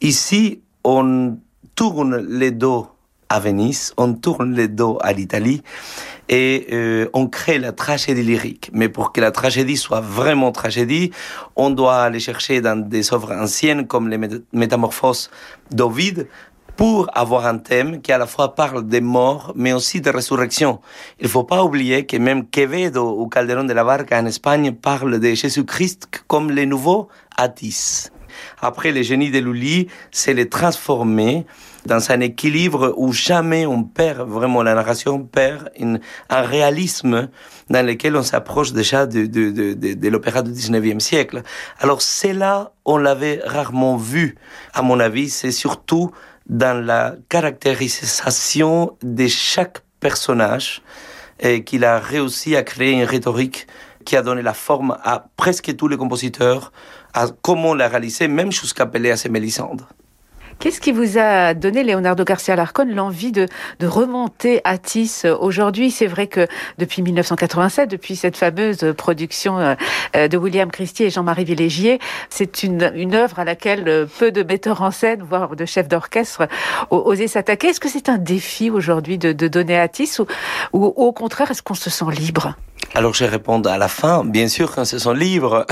Ici, 0.00 0.60
on 0.84 1.36
tourne 1.74 2.24
les 2.38 2.52
dos 2.52 2.86
à 3.28 3.40
Venise, 3.40 3.94
on 3.96 4.14
tourne 4.14 4.54
les 4.54 4.68
dos 4.68 4.98
à 5.00 5.12
l'Italie 5.12 5.62
et 6.32 6.68
euh, 6.72 7.10
on 7.12 7.26
crée 7.26 7.58
la 7.58 7.72
tragédie 7.72 8.22
lyrique. 8.22 8.70
Mais 8.72 8.88
pour 8.88 9.12
que 9.12 9.20
la 9.20 9.30
tragédie 9.30 9.76
soit 9.76 10.00
vraiment 10.00 10.50
tragédie, 10.50 11.12
on 11.56 11.68
doit 11.68 11.98
aller 11.98 12.20
chercher 12.20 12.62
dans 12.62 12.76
des 12.88 13.12
œuvres 13.12 13.32
anciennes 13.32 13.86
comme 13.86 14.08
les 14.08 14.18
Métamorphoses 14.54 15.30
d'Ovide 15.70 16.26
pour 16.74 17.10
avoir 17.12 17.44
un 17.44 17.58
thème 17.58 18.00
qui 18.00 18.12
à 18.12 18.18
la 18.18 18.26
fois 18.26 18.54
parle 18.54 18.88
des 18.88 19.02
morts, 19.02 19.52
mais 19.54 19.74
aussi 19.74 20.00
de 20.00 20.08
résurrection. 20.08 20.80
Il 21.20 21.28
faut 21.28 21.44
pas 21.44 21.62
oublier 21.62 22.06
que 22.06 22.16
même 22.16 22.48
Quevedo 22.48 23.20
ou 23.20 23.28
Calderón 23.28 23.66
de 23.66 23.74
la 23.74 23.84
Barca 23.84 24.18
en 24.18 24.24
Espagne 24.24 24.72
parlent 24.72 25.20
de 25.20 25.34
Jésus-Christ 25.34 26.24
comme 26.28 26.50
le 26.50 26.64
nouveau 26.64 27.08
Atis. 27.36 28.08
Après, 28.62 28.90
le 28.90 29.02
génie 29.02 29.30
de 29.30 29.38
Lully, 29.38 29.88
c'est 30.10 30.32
les 30.32 30.48
transformer 30.48 31.44
dans 31.86 32.10
un 32.10 32.20
équilibre 32.20 32.94
où 32.96 33.12
jamais 33.12 33.66
on 33.66 33.82
perd 33.82 34.28
vraiment 34.28 34.62
la 34.62 34.74
narration, 34.74 35.24
perd 35.24 35.70
un 36.30 36.42
réalisme 36.42 37.28
dans 37.70 37.84
lequel 37.84 38.16
on 38.16 38.22
s'approche 38.22 38.72
déjà 38.72 39.06
de, 39.06 39.26
de, 39.26 39.50
de, 39.50 39.94
de 39.94 40.08
l'opéra 40.08 40.42
du 40.42 40.52
19e 40.52 41.00
siècle. 41.00 41.42
Alors 41.78 42.02
c'est 42.02 42.32
là, 42.32 42.72
on 42.84 42.98
l'avait 42.98 43.40
rarement 43.44 43.96
vu, 43.96 44.36
à 44.74 44.82
mon 44.82 45.00
avis, 45.00 45.30
c'est 45.30 45.52
surtout 45.52 46.12
dans 46.48 46.84
la 46.84 47.14
caractérisation 47.28 48.96
de 49.02 49.26
chaque 49.26 49.82
personnage 50.00 50.82
et 51.40 51.64
qu'il 51.64 51.84
a 51.84 51.98
réussi 51.98 52.56
à 52.56 52.62
créer 52.62 52.92
une 52.92 53.04
rhétorique 53.04 53.66
qui 54.04 54.16
a 54.16 54.22
donné 54.22 54.42
la 54.42 54.54
forme 54.54 54.96
à 55.02 55.26
presque 55.36 55.74
tous 55.76 55.88
les 55.88 55.96
compositeurs, 55.96 56.72
à 57.14 57.26
comment 57.42 57.74
la 57.74 57.88
réaliser, 57.88 58.28
même 58.28 58.50
jusqu'à 58.50 58.86
Péléas 58.86 59.22
et 59.24 59.28
Mélisandre. 59.28 59.88
Qu'est-ce 60.62 60.80
qui 60.80 60.92
vous 60.92 61.18
a 61.18 61.54
donné, 61.54 61.82
Leonardo 61.82 62.22
Garcia 62.22 62.54
Larcon, 62.54 62.86
l'envie 62.88 63.32
de, 63.32 63.48
de 63.80 63.86
remonter 63.88 64.60
Atis 64.62 65.22
aujourd'hui? 65.40 65.90
C'est 65.90 66.06
vrai 66.06 66.28
que 66.28 66.46
depuis 66.78 67.02
1987, 67.02 67.90
depuis 67.90 68.14
cette 68.14 68.36
fameuse 68.36 68.94
production 68.96 69.58
euh, 70.14 70.28
de 70.28 70.36
William 70.36 70.70
Christie 70.70 71.02
et 71.02 71.10
Jean-Marie 71.10 71.42
Villégier, 71.42 71.98
c'est 72.30 72.62
une, 72.62 72.92
une 72.94 73.16
œuvre 73.16 73.40
à 73.40 73.44
laquelle 73.44 74.06
peu 74.20 74.30
de 74.30 74.44
metteurs 74.44 74.82
en 74.82 74.92
scène, 74.92 75.24
voire 75.28 75.56
de 75.56 75.64
chefs 75.64 75.88
d'orchestre, 75.88 76.46
osaient 76.90 77.26
s'attaquer. 77.26 77.70
Est-ce 77.70 77.80
que 77.80 77.88
c'est 77.88 78.08
un 78.08 78.18
défi 78.18 78.70
aujourd'hui 78.70 79.18
de, 79.18 79.32
de 79.32 79.48
donner 79.48 79.76
Atis 79.76 80.20
ou, 80.20 80.26
ou 80.72 80.84
au 80.84 81.10
contraire, 81.10 81.50
est-ce 81.50 81.64
qu'on 81.64 81.74
se 81.74 81.90
sent 81.90 82.04
libre? 82.16 82.54
Alors 82.94 83.14
je 83.14 83.24
réponds 83.24 83.62
à 83.62 83.78
la 83.78 83.88
fin, 83.88 84.24
bien 84.24 84.48
sûr 84.48 84.74
quand 84.74 84.84
ce 84.84 84.98
sont 84.98 85.12
livres. 85.12 85.66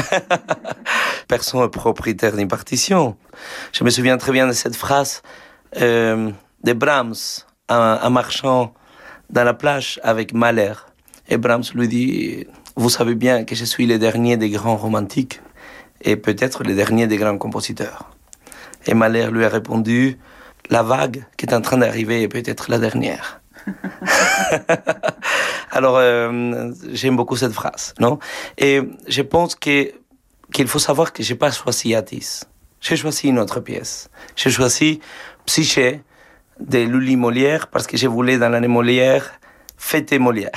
Personne 1.29 1.61
n'est 1.61 1.69
propriétaire 1.69 2.35
d'une 2.35 2.49
partition. 2.49 3.17
Je 3.73 3.85
me 3.85 3.91
souviens 3.91 4.17
très 4.17 4.33
bien 4.33 4.47
de 4.47 4.53
cette 4.53 4.75
phrase 4.75 5.23
euh, 5.81 6.31
de 6.65 6.73
Brahms, 6.73 7.45
un, 7.69 8.11
marchand 8.11 8.75
dans 9.29 9.45
la 9.45 9.55
plage 9.55 10.00
avec 10.03 10.33
Mahler. 10.33 10.73
Et 11.29 11.37
Brahms 11.37 11.65
lui 11.75 11.89
dit, 11.89 12.47
vous 12.75 12.91
savez 12.91 13.15
bien 13.15 13.45
que 13.45 13.55
je 13.55 13.65
suis 13.65 13.87
le 13.87 13.99
dernier 13.99 14.37
des 14.37 14.50
grands 14.50 14.77
romantiques 14.77 15.41
et 16.00 16.17
peut-être 16.17 16.65
le 16.65 16.75
dernier 16.75 17.07
des 17.07 17.19
grands 17.19 17.39
compositeurs. 17.39 18.11
Et 18.87 18.95
Mahler 18.95 19.29
lui 19.31 19.45
a 19.45 19.49
répondu, 19.50 20.19
la 20.71 20.83
vague 20.83 21.25
qui 21.37 21.45
est 21.47 21.55
en 21.55 21.61
train 21.61 21.77
d'arriver 21.77 22.23
est 22.23 22.29
peut-être 22.29 22.71
la 22.71 22.79
dernière. 22.79 23.39
Alors, 25.71 25.97
euh, 25.99 26.71
j'aime 26.93 27.17
beaucoup 27.17 27.37
cette 27.37 27.53
phrase, 27.53 27.95
non? 27.99 28.19
Et 28.59 28.81
je 29.07 29.23
pense 29.23 29.55
qu'il 29.55 29.93
faut 30.67 30.79
savoir 30.79 31.12
que 31.12 31.23
j'ai 31.23 31.35
pas 31.35 31.50
choisi 31.50 31.95
Atis. 31.95 32.43
J'ai 32.81 32.97
choisi 32.97 33.29
une 33.29 33.39
autre 33.39 33.61
pièce. 33.61 34.11
J'ai 34.37 34.50
choisi 34.50 35.00
Psyché 35.47 36.03
de 36.59 36.79
Lully 36.79 37.17
Molière 37.17 37.69
parce 37.69 37.87
que 37.87 37.97
je 37.97 38.09
voulais 38.09 38.39
dans 38.39 38.49
l'année 38.49 38.69
Molière 38.69 39.33
fêter 39.77 40.19
Molière. 40.19 40.50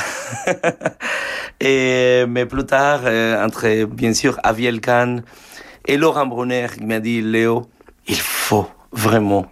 et 1.60 2.26
mais 2.28 2.46
plus 2.46 2.66
tard, 2.66 3.02
euh, 3.06 3.44
entre 3.44 3.86
bien 3.86 4.14
sûr 4.14 4.40
Aviel 4.44 4.82
Kahn 4.82 5.24
et 5.86 5.98
Laurent 5.98 6.26
Brunner, 6.26 6.68
qui 6.78 6.86
m'a 6.86 7.00
dit 7.00 7.22
Léo, 7.22 7.70
il 8.08 8.20
faut 8.20 8.68
vraiment 8.92 9.46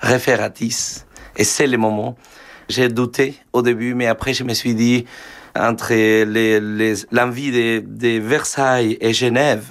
refaire 0.00 0.42
Atis. 0.42 1.04
Et 1.36 1.44
c'est 1.44 1.66
le 1.66 1.78
moment. 1.78 2.16
J'ai 2.68 2.88
douté 2.88 3.34
au 3.52 3.62
début, 3.62 3.94
mais 3.94 4.06
après 4.06 4.34
je 4.34 4.44
me 4.44 4.54
suis 4.54 4.74
dit, 4.74 5.06
entre 5.56 5.92
l'envie 7.12 7.50
de, 7.50 7.82
de 7.86 8.18
Versailles 8.18 8.98
et 9.00 9.12
Genève, 9.12 9.64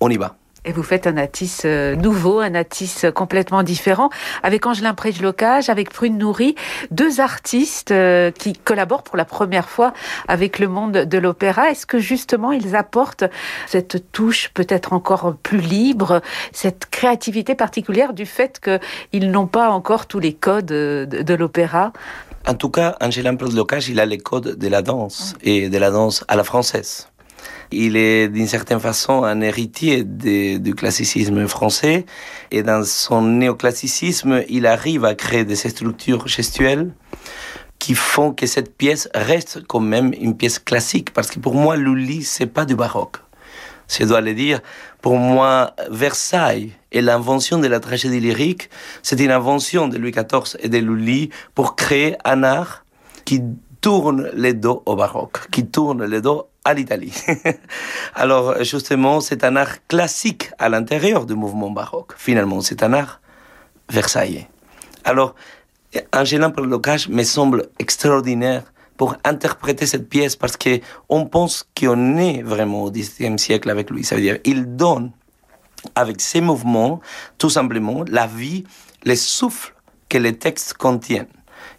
on 0.00 0.08
y 0.10 0.16
va. 0.16 0.36
Et 0.64 0.72
vous 0.72 0.82
faites 0.82 1.06
un 1.06 1.16
Atis 1.16 1.58
euh, 1.64 1.94
nouveau, 1.94 2.40
un 2.40 2.54
Atis 2.54 3.02
complètement 3.14 3.62
différent, 3.62 4.08
avec 4.42 4.66
Angelin 4.66 4.94
Prége-Locage, 4.94 5.68
avec 5.68 5.90
Prune 5.90 6.16
Nourri, 6.16 6.54
deux 6.90 7.20
artistes 7.20 7.90
euh, 7.90 8.30
qui 8.30 8.54
collaborent 8.54 9.02
pour 9.02 9.16
la 9.16 9.24
première 9.24 9.68
fois 9.68 9.92
avec 10.26 10.58
le 10.58 10.68
monde 10.68 10.92
de 10.92 11.18
l'opéra. 11.18 11.70
Est-ce 11.70 11.86
que 11.86 11.98
justement 11.98 12.52
ils 12.52 12.76
apportent 12.76 13.24
cette 13.66 14.10
touche 14.12 14.50
peut-être 14.54 14.92
encore 14.92 15.36
plus 15.42 15.60
libre, 15.60 16.22
cette 16.52 16.86
créativité 16.86 17.54
particulière 17.54 18.14
du 18.14 18.26
fait 18.26 18.60
qu'ils 18.60 19.30
n'ont 19.30 19.46
pas 19.46 19.70
encore 19.70 20.06
tous 20.06 20.18
les 20.18 20.32
codes 20.32 20.66
de, 20.66 21.34
l'opéra? 21.34 21.92
En 22.46 22.54
tout 22.54 22.70
cas, 22.70 22.96
Angelin 23.00 23.36
Prége-Locage, 23.36 23.88
il 23.88 24.00
a 24.00 24.06
les 24.06 24.18
codes 24.18 24.58
de 24.58 24.68
la 24.68 24.82
danse, 24.82 25.34
et 25.42 25.68
de 25.68 25.78
la 25.78 25.90
danse 25.90 26.24
à 26.28 26.36
la 26.36 26.44
française. 26.44 27.08
Il 27.70 27.96
est 27.96 28.28
d'une 28.28 28.46
certaine 28.46 28.80
façon 28.80 29.24
un 29.24 29.40
héritier 29.40 30.04
du 30.04 30.74
classicisme 30.74 31.46
français. 31.46 32.06
Et 32.50 32.62
dans 32.62 32.84
son 32.84 33.22
néoclassicisme, 33.22 34.42
il 34.48 34.66
arrive 34.66 35.04
à 35.04 35.14
créer 35.14 35.44
des 35.44 35.56
structures 35.56 36.26
gestuelles 36.28 36.92
qui 37.78 37.94
font 37.94 38.32
que 38.32 38.46
cette 38.46 38.76
pièce 38.76 39.08
reste 39.14 39.62
quand 39.66 39.80
même 39.80 40.12
une 40.18 40.36
pièce 40.36 40.58
classique. 40.58 41.12
Parce 41.12 41.30
que 41.30 41.38
pour 41.38 41.54
moi 41.54 41.76
Lully 41.76 42.22
c'est 42.22 42.46
pas 42.46 42.64
du 42.64 42.74
baroque. 42.74 43.18
Je 43.88 44.04
dois 44.04 44.20
le 44.20 44.32
dire, 44.34 44.60
pour 45.02 45.18
moi, 45.18 45.74
Versailles 45.90 46.72
et 46.90 47.02
l'invention 47.02 47.58
de 47.58 47.66
la 47.66 47.80
tragédie 47.80 48.20
lyrique, 48.20 48.70
c'est 49.02 49.20
une 49.20 49.30
invention 49.30 49.88
de 49.88 49.98
Louis 49.98 50.12
XIV 50.12 50.56
et 50.60 50.68
de 50.68 50.78
Lully 50.78 51.30
pour 51.54 51.76
créer 51.76 52.16
un 52.24 52.42
art 52.42 52.84
qui 53.26 53.42
tourne 53.80 54.30
les 54.34 54.54
dos 54.54 54.82
au 54.86 54.96
baroque, 54.96 55.50
qui 55.50 55.66
tourne 55.66 56.04
les 56.04 56.22
dos 56.22 56.48
à 56.64 56.74
l'Italie. 56.74 57.14
Alors 58.14 58.62
justement, 58.62 59.20
c'est 59.20 59.44
un 59.44 59.56
art 59.56 59.86
classique 59.86 60.50
à 60.58 60.68
l'intérieur 60.68 61.26
du 61.26 61.34
mouvement 61.34 61.70
baroque. 61.70 62.12
Finalement, 62.16 62.60
c'est 62.60 62.82
un 62.82 62.92
art 62.92 63.20
versaillais. 63.90 64.48
Alors, 65.04 65.34
Angélin 66.12 66.52
Locage 66.56 67.08
me 67.08 67.22
semble 67.22 67.68
extraordinaire 67.78 68.64
pour 68.96 69.16
interpréter 69.24 69.86
cette 69.86 70.08
pièce 70.08 70.36
parce 70.36 70.56
que 70.56 70.80
on 71.08 71.26
pense 71.26 71.68
qu'on 71.78 72.16
est 72.16 72.42
vraiment 72.42 72.84
au 72.84 72.90
XIXe 72.90 73.40
siècle 73.40 73.70
avec 73.70 73.90
lui. 73.90 74.04
Ça 74.04 74.14
veut 74.14 74.22
dire, 74.22 74.38
il 74.44 74.76
donne 74.76 75.12
avec 75.94 76.20
ses 76.20 76.40
mouvements, 76.40 77.00
tout 77.38 77.50
simplement, 77.50 78.04
la 78.08 78.26
vie, 78.26 78.64
les 79.04 79.16
souffles 79.16 79.74
que 80.08 80.18
les 80.18 80.36
textes 80.36 80.74
contiennent. 80.74 81.26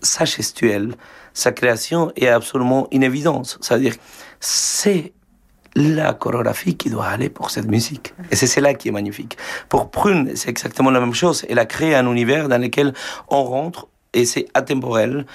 Sa 0.02 0.26
gestuelle, 0.26 0.96
sa 1.34 1.52
création 1.52 2.12
est 2.16 2.28
absolument 2.28 2.88
une 2.92 3.04
évidence. 3.04 3.58
C'est-à-dire, 3.62 3.96
c'est 4.40 5.14
la 5.76 6.14
chorégraphie 6.14 6.78
qui 6.78 6.90
doit 6.90 7.08
aller 7.08 7.30
pour 7.30 7.52
cette 7.52 7.68
musique. 7.68 8.14
Et 8.32 8.36
c'est 8.36 8.48
cela 8.48 8.74
qui 8.74 8.88
est 8.88 8.92
magnifique. 8.92 9.38
Pour 9.68 9.92
Prune, 9.92 10.32
c'est 10.36 10.50
exactement 10.50 10.90
la 10.90 11.02
même 11.02 11.14
chose. 11.14 11.46
Elle 11.50 11.60
a 11.60 11.66
créé 11.66 11.96
un 11.96 12.10
univers 12.10 12.48
dans 12.48 12.62
lequel 12.62 12.94
on 13.28 13.44
rentre 13.44 13.88
et 14.14 14.26
c'est 14.26 14.48
atemporel. 14.54 15.26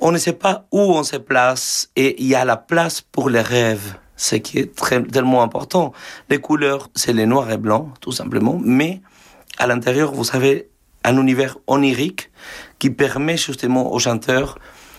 on 0.00 0.10
ne 0.10 0.18
sait 0.18 0.32
pas 0.32 0.66
où 0.72 0.80
on 0.80 1.04
se 1.04 1.16
place 1.16 1.90
et 1.94 2.20
il 2.20 2.26
y 2.26 2.34
a 2.34 2.44
la 2.44 2.56
place 2.56 3.00
pour 3.00 3.30
les 3.30 3.40
rêves, 3.40 3.94
ce 4.16 4.34
qui 4.34 4.58
est 4.58 4.74
tellement 5.12 5.42
important. 5.42 5.92
Les 6.28 6.38
couleurs, 6.38 6.90
c'est 6.96 7.12
les 7.12 7.26
noirs 7.26 7.50
et 7.52 7.56
blancs, 7.56 7.88
tout 8.00 8.10
simplement, 8.10 8.58
mais 8.60 9.00
à 9.58 9.68
l'intérieur, 9.68 10.12
vous 10.12 10.34
avez 10.34 10.70
un 11.04 11.16
univers 11.16 11.56
onirique 11.68 12.32
qui 12.80 12.90
permet 12.90 13.36
justement 13.36 13.92
aux 13.92 14.00
chanteurs 14.00 14.58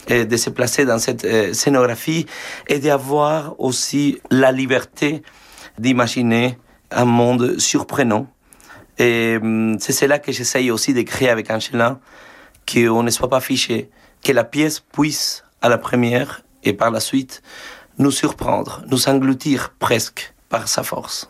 de 0.10 0.38
se 0.38 0.50
placer 0.50 0.86
dans 0.86 1.00
cette 1.00 1.25
euh, 1.25 1.53
scénographie 1.53 2.25
et 2.67 2.79
d'avoir 2.79 3.60
aussi 3.60 4.19
la 4.29 4.51
liberté 4.51 5.24
d'imaginer 5.77 6.57
un 6.91 7.05
monde 7.05 7.60
surprenant. 7.60 8.27
Et 8.98 9.38
hum, 9.41 9.77
c'est 9.79 9.93
cela 9.93 10.19
que 10.19 10.31
j'essaye 10.31 10.72
aussi 10.72 10.93
de 10.93 11.01
créer 11.01 11.29
avec 11.29 11.50
Angela, 11.50 12.00
qu'on 12.72 13.03
ne 13.03 13.10
soit 13.10 13.29
pas 13.29 13.39
fiché, 13.39 13.89
que 14.24 14.31
la 14.31 14.43
pièce 14.43 14.79
puisse, 14.79 15.43
à 15.62 15.69
la 15.69 15.77
première 15.77 16.41
et 16.63 16.74
par 16.74 16.91
la 16.91 17.00
suite, 17.00 17.41
nous 17.98 18.12
surprendre, 18.12 18.83
nous 18.89 19.07
engloutir 19.07 19.74
presque 19.79 20.33
par 20.50 20.67
sa 20.67 20.83
force. 20.83 21.29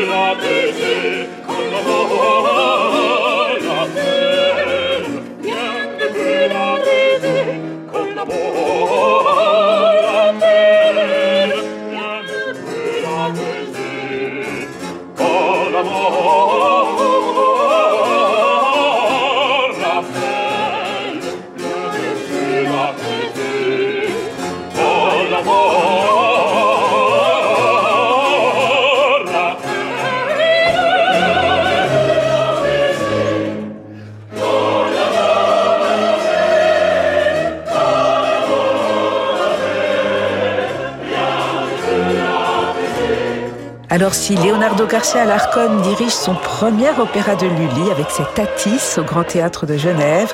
si 44.13 44.35
Leonardo 44.35 44.87
Garcia 44.87 45.21
Alarcón 45.21 45.81
dirige 45.81 46.13
son 46.13 46.35
premier 46.35 46.89
opéra 46.99 47.35
de 47.35 47.45
Lully 47.45 47.91
avec 47.91 48.09
ses 48.09 48.23
Tatis 48.35 48.99
au 48.99 49.03
Grand 49.03 49.23
Théâtre 49.23 49.65
de 49.65 49.77
Genève, 49.77 50.33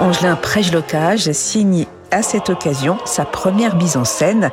Angelin 0.00 0.36
Prejlocage 0.36 1.30
signe 1.32 1.86
à 2.10 2.22
cette 2.22 2.50
occasion 2.50 2.98
sa 3.04 3.24
première 3.24 3.76
mise 3.76 3.96
en 3.96 4.04
scène 4.04 4.50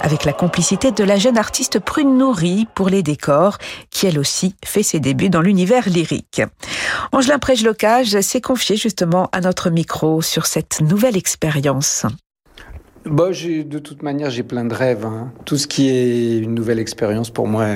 avec 0.00 0.24
la 0.24 0.32
complicité 0.32 0.90
de 0.90 1.04
la 1.04 1.16
jeune 1.16 1.38
artiste 1.38 1.78
Prune 1.78 2.16
Nourri 2.16 2.66
pour 2.74 2.88
les 2.88 3.02
décors 3.02 3.58
qui 3.90 4.06
elle 4.06 4.18
aussi 4.18 4.54
fait 4.64 4.82
ses 4.82 5.00
débuts 5.00 5.30
dans 5.30 5.42
l'univers 5.42 5.88
lyrique. 5.88 6.42
Angelin 7.12 7.38
Prejlocage 7.38 8.20
s'est 8.20 8.40
confié 8.40 8.76
justement 8.76 9.28
à 9.32 9.40
notre 9.40 9.70
micro 9.70 10.22
sur 10.22 10.46
cette 10.46 10.80
nouvelle 10.80 11.16
expérience. 11.16 12.06
Bah, 13.06 13.28
de 13.30 13.78
toute 13.78 14.02
manière, 14.02 14.30
j'ai 14.30 14.42
plein 14.42 14.64
de 14.64 14.72
rêves. 14.72 15.04
Hein. 15.04 15.30
Tout 15.44 15.58
ce 15.58 15.66
qui 15.66 15.90
est 15.90 16.38
une 16.38 16.54
nouvelle 16.54 16.78
expérience 16.78 17.28
pour 17.28 17.46
moi 17.46 17.66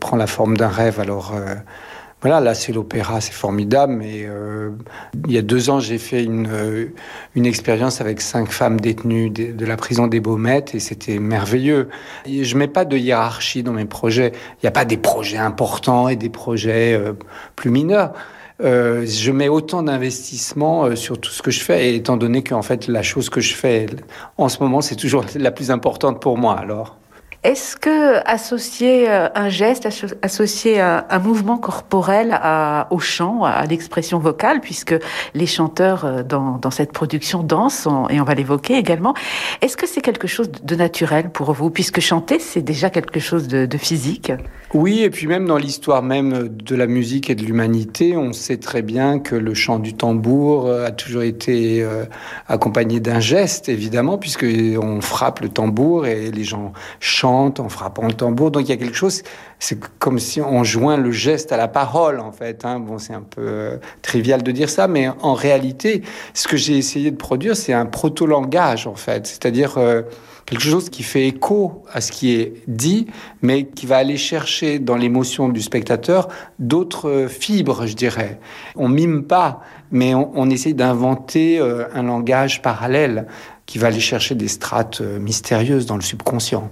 prend 0.00 0.16
la 0.16 0.26
forme 0.26 0.56
d'un 0.56 0.68
rêve. 0.68 0.98
Alors 0.98 1.34
euh, 1.34 1.54
voilà, 2.22 2.40
là 2.40 2.54
c'est 2.54 2.72
l'opéra, 2.72 3.20
c'est 3.20 3.34
formidable. 3.34 3.92
Mais 3.92 4.22
euh, 4.24 4.70
il 5.26 5.32
y 5.32 5.36
a 5.36 5.42
deux 5.42 5.68
ans, 5.68 5.80
j'ai 5.80 5.98
fait 5.98 6.24
une, 6.24 6.48
euh, 6.50 6.86
une 7.34 7.44
expérience 7.44 8.00
avec 8.00 8.22
cinq 8.22 8.50
femmes 8.50 8.80
détenues 8.80 9.28
de, 9.28 9.66
la 9.66 9.76
prison 9.76 10.06
des 10.06 10.20
Baumettes 10.20 10.74
et 10.74 10.80
c'était 10.80 11.18
merveilleux. 11.18 11.90
Et 12.24 12.44
je 12.44 12.56
mets 12.56 12.68
pas 12.68 12.86
de 12.86 12.96
hiérarchie 12.96 13.62
dans 13.62 13.74
mes 13.74 13.84
projets. 13.84 14.32
Il 14.32 14.64
n'y 14.64 14.68
a 14.68 14.72
pas 14.72 14.86
des 14.86 14.96
projets 14.96 15.36
importants 15.36 16.08
et 16.08 16.16
des 16.16 16.30
projets 16.30 16.98
plus 17.54 17.70
mineurs. 17.70 18.14
Euh, 18.62 19.06
je 19.06 19.32
mets 19.32 19.48
autant 19.48 19.82
d'investissement 19.82 20.84
euh, 20.84 20.96
sur 20.96 21.18
tout 21.18 21.30
ce 21.30 21.42
que 21.42 21.50
je 21.50 21.60
fais, 21.60 21.90
et 21.90 21.94
étant 21.96 22.16
donné 22.16 22.44
qu'en 22.44 22.62
fait 22.62 22.88
la 22.88 23.02
chose 23.02 23.30
que 23.30 23.40
je 23.40 23.54
fais 23.54 23.86
en 24.36 24.48
ce 24.48 24.62
moment, 24.62 24.80
c'est 24.80 24.96
toujours 24.96 25.24
la 25.34 25.50
plus 25.50 25.70
importante 25.70 26.20
pour 26.20 26.36
moi. 26.36 26.58
Alors. 26.58 26.99
Est-ce 27.42 27.74
que 27.74 28.18
associer 28.28 29.08
euh, 29.08 29.28
un 29.34 29.48
geste, 29.48 29.88
associer 30.20 30.78
un, 30.78 31.18
mouvement 31.20 31.56
corporel 31.56 32.38
au 32.90 32.98
chant, 32.98 33.44
à 33.44 33.64
l'expression 33.64 34.18
vocale, 34.18 34.60
puisque 34.60 34.94
les 35.34 35.46
chanteurs 35.46 36.22
dans, 36.24 36.70
cette 36.70 36.92
production 36.92 37.42
dansent, 37.42 37.88
et 38.10 38.20
on 38.20 38.24
va 38.24 38.34
l'évoquer 38.34 38.76
également, 38.76 39.14
est-ce 39.62 39.78
que 39.78 39.86
c'est 39.86 40.02
quelque 40.02 40.26
chose 40.26 40.50
de 40.50 40.74
naturel 40.74 41.30
pour 41.30 41.52
vous, 41.52 41.70
puisque 41.70 42.00
chanter, 42.00 42.38
c'est 42.38 42.62
déjà 42.62 42.90
quelque 42.90 43.20
chose 43.20 43.48
de 43.48 43.78
physique? 43.78 44.32
Oui, 44.72 45.00
et 45.00 45.10
puis 45.10 45.26
même 45.26 45.46
dans 45.46 45.56
l'histoire 45.56 46.00
même 46.00 46.48
de 46.48 46.76
la 46.76 46.86
musique 46.86 47.28
et 47.28 47.34
de 47.34 47.42
l'humanité, 47.42 48.16
on 48.16 48.32
sait 48.32 48.58
très 48.58 48.82
bien 48.82 49.18
que 49.18 49.34
le 49.34 49.52
chant 49.52 49.80
du 49.80 49.94
tambour 49.94 50.66
euh, 50.66 50.86
a 50.86 50.92
toujours 50.92 51.22
été 51.22 51.82
euh, 51.82 52.04
accompagné 52.46 53.00
d'un 53.00 53.18
geste, 53.18 53.68
évidemment, 53.68 54.16
puisque 54.16 54.46
on 54.80 55.00
frappe 55.00 55.40
le 55.40 55.48
tambour 55.48 56.06
et 56.06 56.30
les 56.30 56.44
gens 56.44 56.72
chantent 57.00 57.29
en 57.30 57.68
frappant 57.68 58.06
le 58.06 58.12
tambour. 58.12 58.50
Donc 58.50 58.62
il 58.62 58.68
y 58.68 58.72
a 58.72 58.76
quelque 58.76 58.96
chose, 58.96 59.22
c'est 59.58 59.78
comme 59.98 60.18
si 60.18 60.40
on 60.40 60.64
joint 60.64 60.96
le 60.96 61.10
geste 61.10 61.52
à 61.52 61.56
la 61.56 61.68
parole, 61.68 62.20
en 62.20 62.32
fait. 62.32 62.64
Hein. 62.64 62.80
Bon, 62.80 62.98
c'est 62.98 63.14
un 63.14 63.22
peu 63.22 63.42
euh, 63.42 63.76
trivial 64.02 64.42
de 64.42 64.52
dire 64.52 64.70
ça, 64.70 64.88
mais 64.88 65.08
en 65.22 65.34
réalité, 65.34 66.02
ce 66.34 66.48
que 66.48 66.56
j'ai 66.56 66.76
essayé 66.76 67.10
de 67.10 67.16
produire, 67.16 67.56
c'est 67.56 67.72
un 67.72 67.86
proto-langage, 67.86 68.86
en 68.86 68.94
fait. 68.94 69.26
C'est-à-dire 69.26 69.78
quelque 70.50 70.62
chose 70.62 70.90
qui 70.90 71.04
fait 71.04 71.28
écho 71.28 71.84
à 71.92 72.00
ce 72.00 72.10
qui 72.10 72.32
est 72.34 72.54
dit, 72.66 73.06
mais 73.40 73.66
qui 73.66 73.86
va 73.86 73.98
aller 73.98 74.16
chercher 74.16 74.78
dans 74.80 74.96
l'émotion 74.96 75.48
du 75.48 75.62
spectateur 75.62 76.28
d'autres 76.58 77.26
fibres, 77.28 77.86
je 77.86 77.94
dirais. 77.94 78.40
On 78.74 78.88
mime 78.88 79.24
pas, 79.24 79.60
mais 79.92 80.14
on, 80.14 80.30
on 80.34 80.50
essaye 80.50 80.74
d'inventer 80.74 81.60
euh, 81.60 81.84
un 81.94 82.02
langage 82.02 82.62
parallèle 82.62 83.26
qui 83.66 83.78
va 83.78 83.86
aller 83.86 84.00
chercher 84.00 84.34
des 84.34 84.48
strates 84.48 85.00
euh, 85.00 85.20
mystérieuses 85.20 85.86
dans 85.86 85.96
le 85.96 86.02
subconscient. 86.02 86.70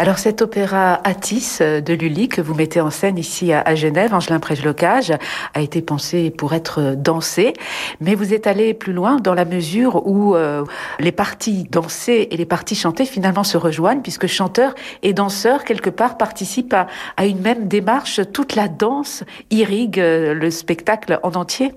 Alors 0.00 0.18
cet 0.18 0.42
opéra 0.42 1.00
Atis 1.04 1.58
euh, 1.60 1.80
de 1.80 1.94
Lully 1.94 2.28
que 2.28 2.40
vous 2.40 2.54
mettez 2.54 2.80
en 2.80 2.90
scène 2.90 3.16
ici 3.16 3.52
à, 3.52 3.74
Genève, 3.76 4.12
Angelin 4.12 4.40
Prejlocage, 4.40 5.12
a 5.54 5.60
été 5.60 5.82
pensé 5.82 6.32
pour 6.32 6.52
être 6.52 6.94
dansé, 6.96 7.52
mais 8.00 8.16
vous 8.16 8.34
êtes 8.34 8.48
allé 8.48 8.74
plus 8.74 8.92
loin 8.92 9.16
dans 9.16 9.34
la 9.34 9.44
mesure 9.44 10.04
où 10.06 10.34
euh, 10.34 10.64
les 10.98 11.12
parties 11.12 11.64
dansées 11.70 12.26
et 12.32 12.36
les 12.36 12.44
parties 12.44 12.74
chantées 12.74 13.04
finalement 13.04 13.44
se 13.44 13.56
rejoignent, 13.56 14.02
puisque 14.02 14.26
chanteurs 14.26 14.74
et 15.04 15.12
danseurs 15.12 15.62
quelque 15.64 15.90
part 15.90 16.18
participent 16.18 16.74
à, 16.74 17.26
une 17.26 17.40
même 17.40 17.68
démarche. 17.68 18.20
Toute 18.32 18.56
la 18.56 18.66
danse 18.66 19.22
irrigue 19.50 20.00
euh, 20.00 20.34
le 20.34 20.50
spectacle 20.50 21.20
en 21.22 21.32
entier. 21.32 21.72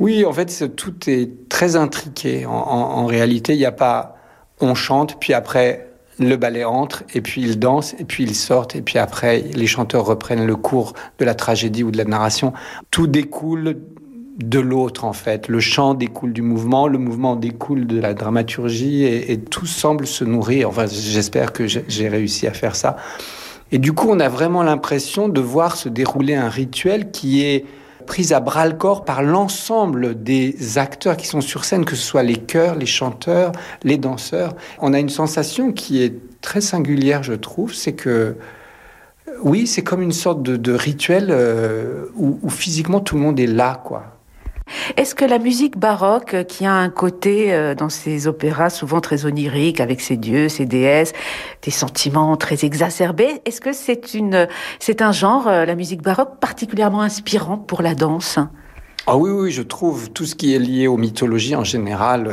Oui, 0.00 0.24
en 0.24 0.32
fait, 0.32 0.74
tout 0.74 0.94
est 1.06 1.48
très 1.48 1.76
intriqué. 1.76 2.44
En, 2.44 2.50
en 2.50 3.06
réalité, 3.06 3.54
il 3.54 3.58
n'y 3.58 3.66
a 3.66 3.72
pas 3.72 4.16
on 4.60 4.74
chante, 4.74 5.18
puis 5.18 5.32
après 5.32 5.91
le 6.28 6.36
ballet 6.36 6.64
entre, 6.64 7.04
et 7.14 7.20
puis 7.20 7.42
il 7.42 7.58
danse, 7.58 7.94
et 7.98 8.04
puis 8.04 8.24
ils 8.24 8.34
sortent, 8.34 8.76
et 8.76 8.82
puis 8.82 8.98
après, 8.98 9.40
les 9.54 9.66
chanteurs 9.66 10.04
reprennent 10.04 10.46
le 10.46 10.56
cours 10.56 10.94
de 11.18 11.24
la 11.24 11.34
tragédie 11.34 11.82
ou 11.84 11.90
de 11.90 11.98
la 11.98 12.04
narration. 12.04 12.52
Tout 12.90 13.06
découle 13.06 13.76
de 14.38 14.58
l'autre, 14.58 15.04
en 15.04 15.12
fait. 15.12 15.48
Le 15.48 15.60
chant 15.60 15.94
découle 15.94 16.32
du 16.32 16.42
mouvement, 16.42 16.88
le 16.88 16.98
mouvement 16.98 17.36
découle 17.36 17.86
de 17.86 18.00
la 18.00 18.14
dramaturgie, 18.14 19.04
et, 19.04 19.38
tout 19.38 19.66
semble 19.66 20.06
se 20.06 20.24
nourrir. 20.24 20.68
Enfin, 20.68 20.86
j'espère 20.86 21.52
que 21.52 21.66
j'ai 21.66 22.08
réussi 22.08 22.46
à 22.46 22.52
faire 22.52 22.76
ça. 22.76 22.96
Et 23.70 23.78
du 23.78 23.92
coup, 23.92 24.08
on 24.10 24.20
a 24.20 24.28
vraiment 24.28 24.62
l'impression 24.62 25.28
de 25.28 25.40
voir 25.40 25.76
se 25.76 25.88
dérouler 25.88 26.34
un 26.34 26.48
rituel 26.48 27.10
qui 27.10 27.42
est 27.42 27.64
prise 28.06 28.32
à 28.32 28.40
bras 28.40 28.66
le 28.66 28.74
corps 28.74 29.04
par 29.04 29.22
l'ensemble 29.22 30.22
des 30.22 30.78
acteurs 30.78 31.16
qui 31.16 31.26
sont 31.26 31.40
sur 31.40 31.64
scène, 31.64 31.84
que 31.84 31.96
ce 31.96 32.02
soit 32.02 32.22
les 32.22 32.36
chœurs, 32.36 32.74
les 32.74 32.86
chanteurs, 32.86 33.52
les 33.82 33.96
danseurs. 33.96 34.54
On 34.80 34.92
a 34.92 34.98
une 34.98 35.08
sensation 35.08 35.72
qui 35.72 36.02
est 36.02 36.14
très 36.40 36.60
singulière, 36.60 37.22
je 37.22 37.34
trouve, 37.34 37.74
c'est 37.74 37.92
que 37.92 38.36
oui, 39.42 39.66
c'est 39.66 39.82
comme 39.82 40.02
une 40.02 40.12
sorte 40.12 40.42
de, 40.42 40.72
rituel 40.72 41.28
euh, 41.30 42.06
où, 42.16 42.38
où, 42.42 42.50
physiquement 42.50 43.00
tout 43.00 43.16
le 43.16 43.22
monde 43.22 43.40
est 43.40 43.46
là, 43.46 43.80
quoi. 43.84 44.21
Est-ce 44.96 45.14
que 45.14 45.24
la 45.24 45.38
musique 45.38 45.78
baroque, 45.78 46.34
euh, 46.34 46.44
qui 46.44 46.66
a 46.66 46.72
un 46.72 46.90
côté 46.90 47.52
euh, 47.52 47.74
dans 47.74 47.88
ces 47.88 48.26
opéras 48.26 48.70
souvent 48.70 49.00
très 49.00 49.24
onirique, 49.24 49.80
avec 49.80 50.00
ses 50.00 50.16
dieux, 50.16 50.48
ses 50.48 50.66
déesses, 50.66 51.12
des 51.62 51.70
sentiments 51.70 52.36
très 52.36 52.64
exacerbés, 52.64 53.40
est-ce 53.44 53.60
que 53.60 53.72
c'est 53.72 54.14
une, 54.14 54.48
c'est 54.78 55.02
un 55.02 55.12
genre, 55.12 55.48
euh, 55.48 55.64
la 55.64 55.74
musique 55.74 56.02
baroque, 56.02 56.38
particulièrement 56.40 57.02
inspirant 57.02 57.58
pour 57.58 57.82
la 57.82 57.94
danse? 57.94 58.38
Ah 59.06 59.16
oui, 59.16 59.30
oui, 59.30 59.50
je 59.50 59.62
trouve 59.62 60.10
tout 60.10 60.26
ce 60.26 60.34
qui 60.34 60.54
est 60.54 60.60
lié 60.60 60.86
aux 60.86 60.96
mythologies 60.96 61.56
en 61.56 61.64
général 61.64 62.32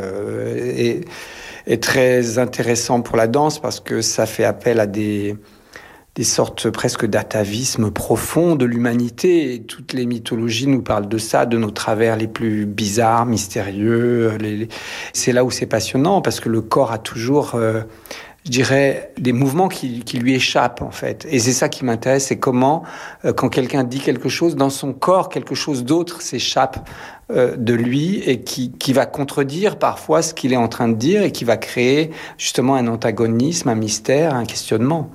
est 1.66 1.82
très 1.82 2.38
intéressant 2.38 3.02
pour 3.02 3.18
la 3.18 3.26
danse 3.26 3.60
parce 3.60 3.80
que 3.80 4.02
ça 4.02 4.28
fait 4.28 4.44
appel 4.44 4.80
à 4.80 4.86
des 4.86 5.36
des 6.20 6.26
sortes 6.26 6.70
presque 6.70 7.06
d'atavisme 7.06 7.92
profond 7.92 8.58
de 8.58 8.66
l'humanité. 8.66 9.64
Toutes 9.66 9.94
les 9.94 10.06
mythologies 10.06 10.68
nous 10.68 10.82
parlent 10.82 11.08
de 11.08 11.18
ça, 11.18 11.46
de 11.46 11.58
nos 11.58 11.72
travers 11.72 12.18
les 12.18 12.28
plus 12.28 12.66
bizarres, 12.66 13.26
mystérieux. 13.26 14.38
C'est 15.14 15.32
là 15.32 15.46
où 15.46 15.50
c'est 15.50 15.66
passionnant 15.66 16.22
parce 16.22 16.42
que 16.42 16.50
le 16.50 16.60
corps 16.60 16.92
a 16.92 16.98
toujours, 16.98 17.56
euh, 17.56 17.84
je 18.44 18.52
dirais, 18.52 19.14
des 19.18 19.32
mouvements 19.32 19.70
qui, 19.70 20.04
lui 20.22 20.36
échappent 20.36 20.82
en 20.82 20.92
fait. 20.92 21.26
Et 21.32 21.40
c'est 21.40 21.54
ça 21.54 21.70
qui 21.70 21.86
m'intéresse, 21.86 22.26
c'est 22.26 22.38
comment, 22.38 22.84
euh, 23.24 23.32
quand 23.32 23.48
quelqu'un 23.48 23.86
dit 23.86 24.02
quelque 24.02 24.28
chose, 24.28 24.58
dans 24.58 24.70
son 24.70 24.92
corps, 24.92 25.30
quelque 25.30 25.56
chose 25.56 25.86
d'autre 25.86 26.22
s'échappe 26.22 26.86
euh, 27.32 27.56
de 27.56 27.74
lui 27.74 28.18
et 28.26 28.42
qui 28.42 28.92
va 28.92 29.06
contredire 29.06 29.80
parfois 29.80 30.22
ce 30.22 30.34
qu'il 30.34 30.52
est 30.52 30.58
en 30.58 30.68
train 30.68 30.90
de 30.90 30.96
dire 30.96 31.24
et 31.24 31.32
qui 31.32 31.46
va 31.46 31.56
créer 31.56 32.12
justement 32.38 32.76
un 32.76 32.88
antagonisme, 32.88 33.70
un 33.70 33.76
mystère, 33.76 34.36
un 34.36 34.44
questionnement. 34.44 35.10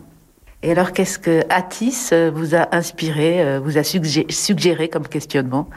Et 0.64 0.70
alors, 0.70 0.92
qu'est-ce 0.92 1.18
que 1.18 1.42
Atis 1.50 2.08
euh, 2.12 2.30
vous 2.34 2.54
a 2.54 2.74
inspiré, 2.74 3.42
euh, 3.42 3.60
vous 3.62 3.76
a 3.76 3.82
suggéré 3.82 4.88
comme 4.88 5.06
questionnement? 5.06 5.68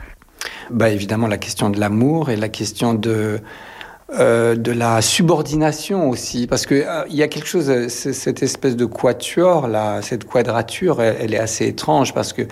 Bah, 0.69 0.89
Évidemment, 0.89 1.27
la 1.27 1.37
question 1.37 1.69
de 1.69 1.77
l'amour 1.77 2.29
et 2.29 2.37
la 2.37 2.47
question 2.47 2.93
de, 2.93 3.41
euh, 4.17 4.55
de 4.55 4.71
la 4.71 5.01
subordination 5.01 6.09
aussi, 6.09 6.47
parce 6.47 6.65
que 6.65 6.85
il 7.09 7.17
y 7.17 7.21
a 7.21 7.27
quelque 7.27 7.49
chose, 7.49 7.89
cette 7.89 8.41
espèce 8.41 8.77
de 8.77 8.85
quatuor 8.85 9.67
là, 9.67 10.01
cette 10.01 10.23
quadrature, 10.23 11.01
elle 11.01 11.33
est 11.33 11.39
assez 11.39 11.67
étrange 11.67 12.13
parce 12.13 12.31
que 12.31 12.43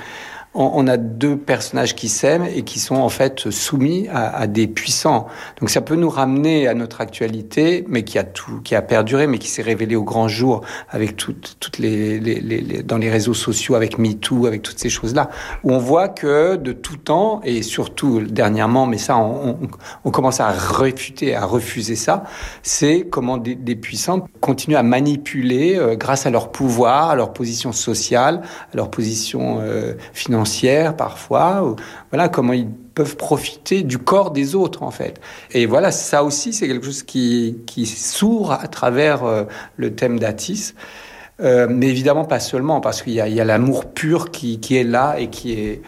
on, 0.56 0.88
a 0.88 0.98
deux 0.98 1.38
personnages 1.38 1.96
qui 1.96 2.08
s'aiment 2.08 2.46
et 2.46 2.64
qui 2.64 2.80
sont 2.80 2.96
en 2.96 3.10
fait 3.10 3.50
soumis 3.50 4.08
à, 4.12 4.48
des 4.48 4.68
puissants. 4.68 5.28
Donc 5.60 5.70
ça 5.70 5.82
peut 5.82 5.96
nous 5.96 6.10
ramener 6.10 6.68
à 6.68 6.74
notre 6.74 7.02
actualité, 7.02 7.84
mais 7.88 8.04
qui 8.04 8.18
a 8.18 8.24
tout, 8.24 8.62
qui 8.64 8.74
a 8.74 8.82
perduré, 8.82 9.28
mais 9.28 9.38
qui 9.38 9.50
s'est 9.50 9.62
révélé 9.62 9.96
au 9.96 10.04
grand 10.04 10.28
jour 10.28 10.62
avec 10.90 11.18
toutes, 11.18 11.78
les, 11.78 12.84
dans 12.84 12.98
les 12.98 13.10
réseaux 13.10 13.34
sociaux, 13.34 13.76
avec 13.76 13.98
MeToo, 13.98 14.46
avec 14.46 14.62
toutes 14.62 14.80
ces 14.80 14.90
choses-là, 14.90 15.30
où 15.64 15.74
on 15.74 15.78
voit 15.78 16.08
que 16.08 16.56
de 16.56 16.72
tout 16.72 16.98
temps 16.98 17.42
et 17.44 17.62
surtout 17.62 18.22
dernièrement, 18.22 18.86
mais 18.86 18.98
ça 18.98 19.18
on, 19.18 20.12
commence 20.12 20.40
à 20.40 20.52
réfuter, 20.52 21.36
à 21.36 21.46
refuser 21.46 21.96
ça, 21.96 22.24
c'est 22.64 23.08
comment 23.10 23.38
des, 23.38 23.56
des, 23.56 23.76
puissants 23.76 24.26
continuent 24.40 24.78
à 24.78 24.84
manipuler 24.84 25.76
euh, 25.76 25.96
grâce 25.96 26.26
à 26.26 26.30
leur 26.30 26.52
pouvoir, 26.52 27.10
à 27.10 27.16
leur 27.16 27.34
position 27.34 27.74
sociale, 27.74 28.42
à 28.74 28.78
leur 28.78 28.90
position 28.90 29.60
euh, 29.60 29.96
financière 30.14 30.45
parfois, 30.98 31.76
voilà 32.12 32.30
comment 32.30 32.54
ils 32.54 32.68
peuvent 32.68 33.18
profiter 33.18 33.84
du 33.84 33.98
corps 33.98 34.32
des 34.32 34.56
autres 34.56 34.84
en 34.84 34.92
fait. 34.92 35.20
Et 35.52 35.66
voilà, 35.66 35.92
ça 35.92 36.24
aussi 36.24 36.54
c'est 36.54 36.68
quelque 36.68 36.86
chose 36.86 37.04
qui, 37.04 37.58
qui 37.66 37.86
s'ouvre 37.86 38.54
à 38.54 38.68
travers 38.68 39.24
euh, 39.24 39.44
le 39.78 39.94
thème 39.96 40.20
d'Atis. 40.20 40.74
Euh, 41.42 41.68
mais 41.70 41.90
évidemment 41.90 42.24
pas 42.24 42.40
seulement, 42.40 42.80
parce 42.80 43.02
qu'il 43.02 43.14
y 43.14 43.20
a, 43.20 43.46
l'amour 43.46 43.86
pur 43.86 44.32
qui, 44.32 44.60
qui, 44.62 44.78
est 44.78 44.86
là 44.86 45.20
et 45.20 45.30
qui 45.30 45.52
est, 45.52 45.82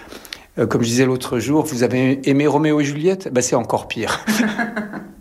euh, 0.59 0.67
comme 0.67 0.81
je 0.81 0.87
disais 0.87 1.05
l'autre 1.05 1.39
jour, 1.39 1.63
vous 1.63 1.83
avez 1.83 2.19
aimé 2.29 2.47
Roméo 2.47 2.81
et 2.81 2.83
Juliette, 2.83 3.29
ben, 3.31 3.41
c'est 3.41 3.55
encore 3.55 3.87
pire. 3.87 4.25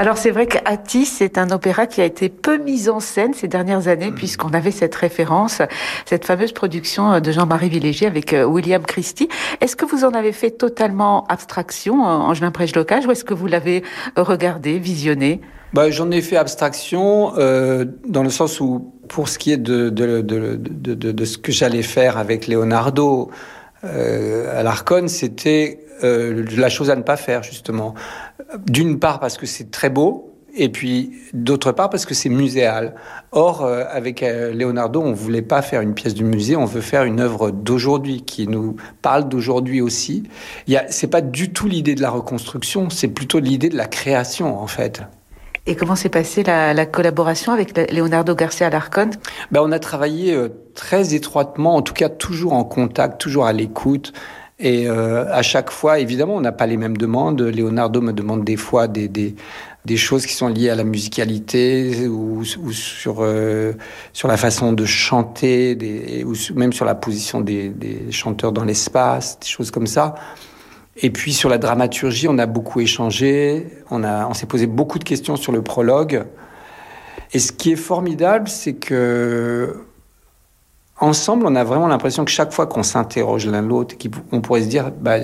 Alors 0.00 0.16
c'est 0.16 0.30
vrai 0.30 0.46
qu'Atis, 0.46 1.04
c'est 1.04 1.36
un 1.36 1.50
opéra 1.50 1.86
qui 1.86 2.00
a 2.00 2.06
été 2.06 2.30
peu 2.30 2.56
mis 2.56 2.88
en 2.88 3.00
scène 3.00 3.34
ces 3.34 3.48
dernières 3.48 3.86
années, 3.86 4.10
mm. 4.10 4.14
puisqu'on 4.14 4.54
avait 4.54 4.70
cette 4.70 4.94
référence, 4.94 5.60
cette 6.06 6.24
fameuse 6.24 6.52
production 6.52 7.20
de 7.20 7.30
Jean-Marie 7.30 7.68
Villégier 7.68 8.06
avec 8.06 8.32
euh, 8.32 8.44
William 8.44 8.82
Christie. 8.82 9.28
Est-ce 9.60 9.76
que 9.76 9.84
vous 9.84 10.06
en 10.06 10.12
avez 10.12 10.32
fait 10.32 10.52
totalement 10.52 11.26
abstraction, 11.26 12.02
Angelin 12.02 12.50
Prèche-Locage, 12.50 13.04
ou 13.04 13.10
est-ce 13.10 13.24
que 13.24 13.34
vous 13.34 13.46
l'avez 13.46 13.82
regardé, 14.16 14.78
visionné? 14.78 15.42
Bah, 15.74 15.90
J'en 15.90 16.10
ai 16.10 16.22
fait 16.22 16.38
abstraction 16.38 17.34
euh, 17.36 17.84
dans 18.06 18.22
le 18.22 18.30
sens 18.30 18.58
où, 18.58 18.94
pour 19.06 19.28
ce 19.28 19.38
qui 19.38 19.52
est 19.52 19.58
de, 19.58 19.90
de, 19.90 20.22
de, 20.22 20.94
de 20.94 21.24
ce 21.26 21.36
que 21.36 21.52
j'allais 21.52 21.82
faire 21.82 22.16
avec 22.16 22.48
Leonardo 22.48 23.30
euh, 23.84 24.58
à 24.58 24.62
l'Arcon, 24.62 25.08
c'était 25.08 25.80
euh, 26.04 26.44
la 26.56 26.68
chose 26.68 26.90
à 26.90 26.96
ne 26.96 27.02
pas 27.02 27.16
faire, 27.16 27.42
justement. 27.42 27.94
D'une 28.66 28.98
part 28.98 29.20
parce 29.20 29.36
que 29.36 29.46
c'est 29.46 29.70
très 29.70 29.90
beau, 29.90 30.30
et 30.54 30.68
puis 30.68 31.12
d'autre 31.32 31.72
part 31.72 31.90
parce 31.90 32.06
que 32.06 32.14
c'est 32.14 32.28
muséal. 32.28 32.94
Or, 33.32 33.64
euh, 33.64 33.84
avec 33.90 34.22
euh, 34.22 34.52
Leonardo, 34.52 35.00
on 35.00 35.12
voulait 35.12 35.42
pas 35.42 35.62
faire 35.62 35.80
une 35.80 35.94
pièce 35.94 36.14
du 36.14 36.24
musée, 36.24 36.56
on 36.56 36.64
veut 36.64 36.80
faire 36.80 37.04
une 37.04 37.20
œuvre 37.20 37.50
d'aujourd'hui 37.50 38.22
qui 38.22 38.48
nous 38.48 38.76
parle 39.02 39.28
d'aujourd'hui 39.28 39.80
aussi. 39.80 40.24
Y 40.66 40.86
c'est 40.90 41.06
pas 41.06 41.20
du 41.20 41.52
tout 41.52 41.68
l'idée 41.68 41.94
de 41.94 42.02
la 42.02 42.10
reconstruction, 42.10 42.90
c'est 42.90 43.08
plutôt 43.08 43.38
l'idée 43.38 43.68
de 43.68 43.76
la 43.76 43.86
création 43.86 44.60
en 44.60 44.66
fait. 44.66 45.02
Et 45.66 45.76
comment 45.76 45.94
s'est 45.94 46.08
passée 46.08 46.42
la, 46.42 46.86
collaboration 46.86 47.52
avec 47.52 47.92
Leonardo 47.92 48.34
Garcia 48.34 48.70
Larcon 48.70 49.10
ben, 49.52 49.60
On 49.62 49.70
a 49.72 49.78
travaillé 49.78 50.36
très 50.74 51.14
étroitement, 51.14 51.76
en 51.76 51.82
tout 51.82 51.92
cas 51.92 52.08
toujours 52.08 52.54
en 52.54 52.64
contact, 52.64 53.20
toujours 53.20 53.44
à 53.44 53.52
l'écoute. 53.52 54.12
Et 54.62 54.86
euh, 54.88 55.24
à 55.32 55.40
chaque 55.40 55.70
fois, 55.70 56.00
évidemment, 56.00 56.36
on 56.36 56.40
n'a 56.42 56.52
pas 56.52 56.66
les 56.66 56.76
mêmes 56.76 56.98
demandes. 56.98 57.40
Leonardo 57.40 58.02
me 58.02 58.12
demande 58.12 58.44
des 58.44 58.58
fois 58.58 58.88
des, 58.88 59.08
des, 59.08 59.96
choses 59.96 60.26
qui 60.26 60.34
sont 60.34 60.48
liées 60.48 60.68
à 60.68 60.74
la 60.74 60.84
musicalité 60.84 62.06
ou, 62.06 62.44
sur, 62.44 63.16
euh, 63.20 63.72
sur 64.12 64.28
la 64.28 64.36
façon 64.36 64.74
de 64.74 64.84
chanter, 64.84 66.22
ou 66.26 66.34
même 66.54 66.74
sur 66.74 66.84
la 66.84 66.94
position 66.94 67.40
des, 67.40 67.70
des 67.70 68.12
chanteurs 68.12 68.52
dans 68.52 68.64
l'espace, 68.64 69.40
des 69.40 69.46
choses 69.46 69.70
comme 69.70 69.86
ça. 69.86 70.14
Et 70.98 71.08
puis 71.08 71.32
sur 71.32 71.48
la 71.48 71.56
dramaturgie, 71.56 72.28
on 72.28 72.36
a 72.36 72.46
beaucoup 72.46 72.80
échangé, 72.80 73.66
on, 73.90 74.04
a, 74.04 74.26
on 74.26 74.34
s'est 74.34 74.46
posé 74.46 74.66
beaucoup 74.66 74.98
de 74.98 75.04
questions 75.04 75.36
sur 75.36 75.52
le 75.52 75.62
prologue. 75.62 76.26
Et 77.32 77.38
ce 77.38 77.52
qui 77.52 77.72
est 77.72 77.76
formidable, 77.76 78.48
c'est 78.48 78.74
que 78.74 79.84
ensemble, 81.00 81.46
on 81.46 81.56
a 81.56 81.64
vraiment 81.64 81.88
l'impression 81.88 82.24
que 82.24 82.30
chaque 82.30 82.52
fois 82.52 82.66
qu'on 82.66 82.82
s'interroge 82.82 83.46
l'un 83.46 83.62
l'autre, 83.62 83.96
on 84.32 84.40
pourrait 84.40 84.62
se 84.62 84.68
dire, 84.68 84.92
bah, 85.00 85.16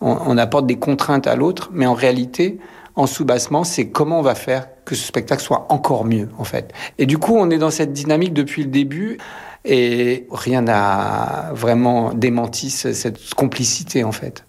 on, 0.00 0.36
apporte 0.36 0.66
des 0.66 0.76
contraintes 0.76 1.26
à 1.26 1.36
l'autre, 1.36 1.70
mais 1.72 1.86
en 1.86 1.94
réalité, 1.94 2.58
en 2.96 3.06
sous-bassement, 3.06 3.64
c'est 3.64 3.88
comment 3.88 4.18
on 4.18 4.22
va 4.22 4.34
faire 4.34 4.68
que 4.84 4.94
ce 4.94 5.06
spectacle 5.06 5.42
soit 5.42 5.66
encore 5.70 6.04
mieux, 6.04 6.28
en 6.38 6.44
fait. 6.44 6.72
Et 6.98 7.06
du 7.06 7.18
coup, 7.18 7.36
on 7.36 7.50
est 7.50 7.58
dans 7.58 7.70
cette 7.70 7.92
dynamique 7.92 8.34
depuis 8.34 8.64
le 8.64 8.70
début, 8.70 9.18
et 9.64 10.26
rien 10.30 10.62
n'a 10.62 11.50
vraiment 11.54 12.12
démenti 12.12 12.68
cette 12.70 13.34
complicité, 13.34 14.04
en 14.04 14.12
fait. 14.12 14.44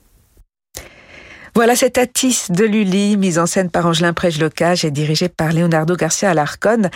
Voilà 1.56 1.76
cette 1.76 2.00
Atis 2.00 2.48
de 2.50 2.66
Lully, 2.66 3.16
mise 3.16 3.38
en 3.38 3.46
scène 3.46 3.70
par 3.70 3.86
Angelin 3.86 4.14
Prège-Locage 4.14 4.86
et 4.86 4.92
dirigée 4.92 5.30
par 5.30 5.54
Leonardo 5.54 5.96
Garcia 5.96 6.32
Alarcon, 6.32 6.90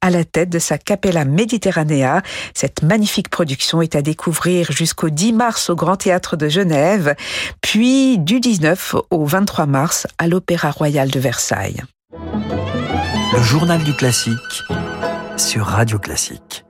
à 0.00 0.10
la 0.10 0.24
tête 0.24 0.50
de 0.50 0.60
sa 0.60 0.78
Capella 0.78 1.24
Mediterranea. 1.24 2.22
Cette 2.54 2.82
magnifique 2.82 3.28
production 3.28 3.82
est 3.82 3.96
à 3.96 4.02
découvrir 4.02 4.70
jusqu'au 4.70 5.10
10 5.10 5.32
mars 5.32 5.68
au 5.68 5.74
Grand 5.74 5.96
Théâtre 5.96 6.36
de 6.36 6.48
Genève, 6.48 7.16
puis 7.60 8.18
du 8.18 8.38
19 8.38 8.94
au 9.10 9.24
23 9.24 9.66
mars 9.66 10.06
à 10.18 10.28
l'Opéra 10.28 10.70
Royal 10.70 11.10
de 11.10 11.18
Versailles. 11.18 11.82
Le 12.12 13.42
journal 13.42 13.82
du 13.82 13.94
classique 13.94 14.62
sur 15.36 15.66
Radio 15.66 15.98
Classique. 15.98 16.63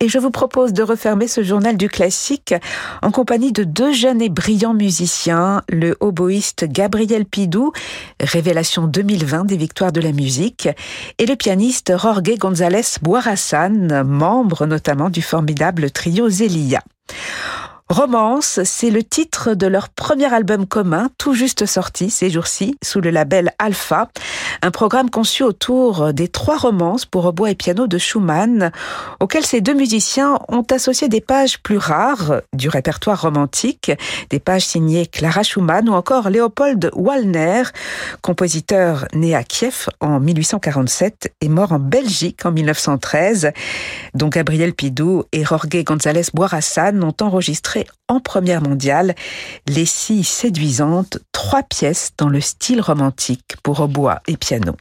Et 0.00 0.08
je 0.08 0.20
vous 0.20 0.30
propose 0.30 0.72
de 0.72 0.84
refermer 0.84 1.26
ce 1.26 1.42
journal 1.42 1.76
du 1.76 1.88
classique 1.88 2.54
en 3.02 3.10
compagnie 3.10 3.50
de 3.50 3.64
deux 3.64 3.92
jeunes 3.92 4.22
et 4.22 4.28
brillants 4.28 4.72
musiciens, 4.72 5.62
le 5.68 5.96
oboïste 5.98 6.66
Gabriel 6.68 7.24
Pidou, 7.24 7.72
révélation 8.20 8.86
2020 8.86 9.44
des 9.44 9.56
victoires 9.56 9.90
de 9.90 10.00
la 10.00 10.12
musique, 10.12 10.68
et 11.18 11.26
le 11.26 11.34
pianiste 11.34 11.92
Jorge 11.98 12.38
González 12.38 13.00
Boirassan, 13.02 14.04
membre 14.04 14.66
notamment 14.66 15.10
du 15.10 15.20
formidable 15.20 15.90
trio 15.90 16.28
Zelia. 16.28 16.84
Romance, 17.90 18.60
c'est 18.64 18.90
le 18.90 19.02
titre 19.02 19.54
de 19.54 19.66
leur 19.66 19.88
premier 19.88 20.30
album 20.30 20.66
commun, 20.66 21.08
tout 21.16 21.32
juste 21.32 21.64
sorti 21.64 22.10
ces 22.10 22.28
jours-ci, 22.28 22.76
sous 22.84 23.00
le 23.00 23.08
label 23.08 23.50
Alpha, 23.58 24.10
un 24.60 24.70
programme 24.70 25.08
conçu 25.08 25.42
autour 25.42 26.12
des 26.12 26.28
trois 26.28 26.58
romances 26.58 27.06
pour 27.06 27.24
hautbois 27.24 27.50
et 27.50 27.54
piano 27.54 27.86
de 27.86 27.96
Schumann, 27.96 28.72
auxquels 29.20 29.46
ces 29.46 29.62
deux 29.62 29.72
musiciens 29.72 30.38
ont 30.48 30.66
associé 30.70 31.08
des 31.08 31.22
pages 31.22 31.62
plus 31.62 31.78
rares 31.78 32.42
du 32.52 32.68
répertoire 32.68 33.22
romantique, 33.22 33.90
des 34.28 34.38
pages 34.38 34.66
signées 34.66 35.06
Clara 35.06 35.42
Schumann 35.42 35.88
ou 35.88 35.94
encore 35.94 36.28
Léopold 36.28 36.90
Wallner, 36.94 37.62
compositeur 38.20 39.06
né 39.14 39.34
à 39.34 39.44
Kiev 39.44 39.88
en 40.00 40.20
1847 40.20 41.32
et 41.40 41.48
mort 41.48 41.72
en 41.72 41.78
Belgique 41.78 42.44
en 42.44 42.52
1913, 42.52 43.52
dont 44.12 44.28
Gabriel 44.28 44.74
Pidou 44.74 45.24
et 45.32 45.42
Jorge 45.42 45.84
González 45.84 46.26
Boirassan 46.34 47.02
ont 47.02 47.14
enregistré 47.22 47.77
en 48.08 48.20
première 48.20 48.62
mondiale, 48.62 49.14
les 49.66 49.86
si 49.86 50.24
séduisantes, 50.24 51.18
trois 51.32 51.62
pièces 51.62 52.12
dans 52.18 52.28
le 52.28 52.40
style 52.40 52.80
romantique 52.80 53.56
pour 53.62 53.80
hautbois 53.80 54.20
et 54.26 54.36
piano. 54.36 54.74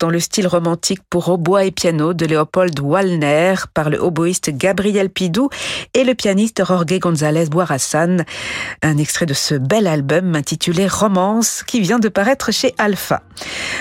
Dans 0.00 0.08
le 0.08 0.20
style 0.20 0.46
romantique 0.46 1.00
pour 1.10 1.28
hautbois 1.28 1.66
et 1.66 1.70
piano 1.70 2.14
de 2.14 2.24
Léopold 2.24 2.80
Wallner 2.80 3.56
par 3.74 3.90
le 3.90 3.98
oboïste 3.98 4.48
Gabriel 4.48 5.10
Pidou 5.10 5.50
et 5.92 6.02
le 6.02 6.14
pianiste 6.14 6.64
Jorge 6.64 6.98
González 6.98 7.50
Boirassan. 7.50 8.24
Un 8.80 8.96
extrait 8.96 9.26
de 9.26 9.34
ce 9.34 9.54
bel 9.54 9.86
album 9.86 10.34
intitulé 10.34 10.86
Romance 10.88 11.62
qui 11.62 11.80
vient 11.80 11.98
de 11.98 12.08
paraître 12.08 12.52
chez 12.52 12.74
Alpha. 12.78 13.20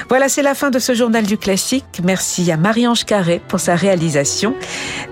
Voilà, 0.10 0.28
c'est 0.28 0.42
la 0.42 0.54
fin 0.54 0.70
de 0.70 0.80
ce 0.80 0.94
journal 0.94 1.26
du 1.26 1.38
classique. 1.38 2.02
Merci 2.04 2.52
à 2.52 2.58
Marie-Ange 2.58 3.06
Carré 3.06 3.42
pour 3.48 3.62
sa 3.62 3.76
réalisation. 3.76 4.54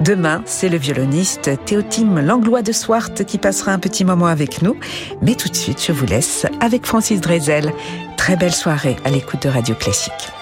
Demain, 0.02 0.44
c'est 0.46 0.68
le 0.68 0.78
violoniste 0.78 1.52
Théotime 1.64 2.20
Langlois 2.20 2.62
de 2.62 2.74
Swart 2.74 3.24
qui 3.26 3.38
passera 3.38 3.72
un 3.72 3.80
petit 3.80 4.04
moment 4.04 4.28
avec 4.28 4.62
nous. 4.62 4.76
Mais 5.22 5.36
tout 5.36 5.48
de 5.48 5.56
suite, 5.56 5.82
je 5.82 5.94
vous 5.94 6.06
laisse 6.06 6.46
avec 6.60 6.86
Francis 6.86 7.22
Drezel. 7.22 7.72
Très 8.18 8.36
belle 8.36 8.54
soirée 8.54 8.98
à 9.06 9.12
l'écoute 9.12 9.44
de 9.44 9.50
Radio 9.50 9.76
Classique. 9.76 10.34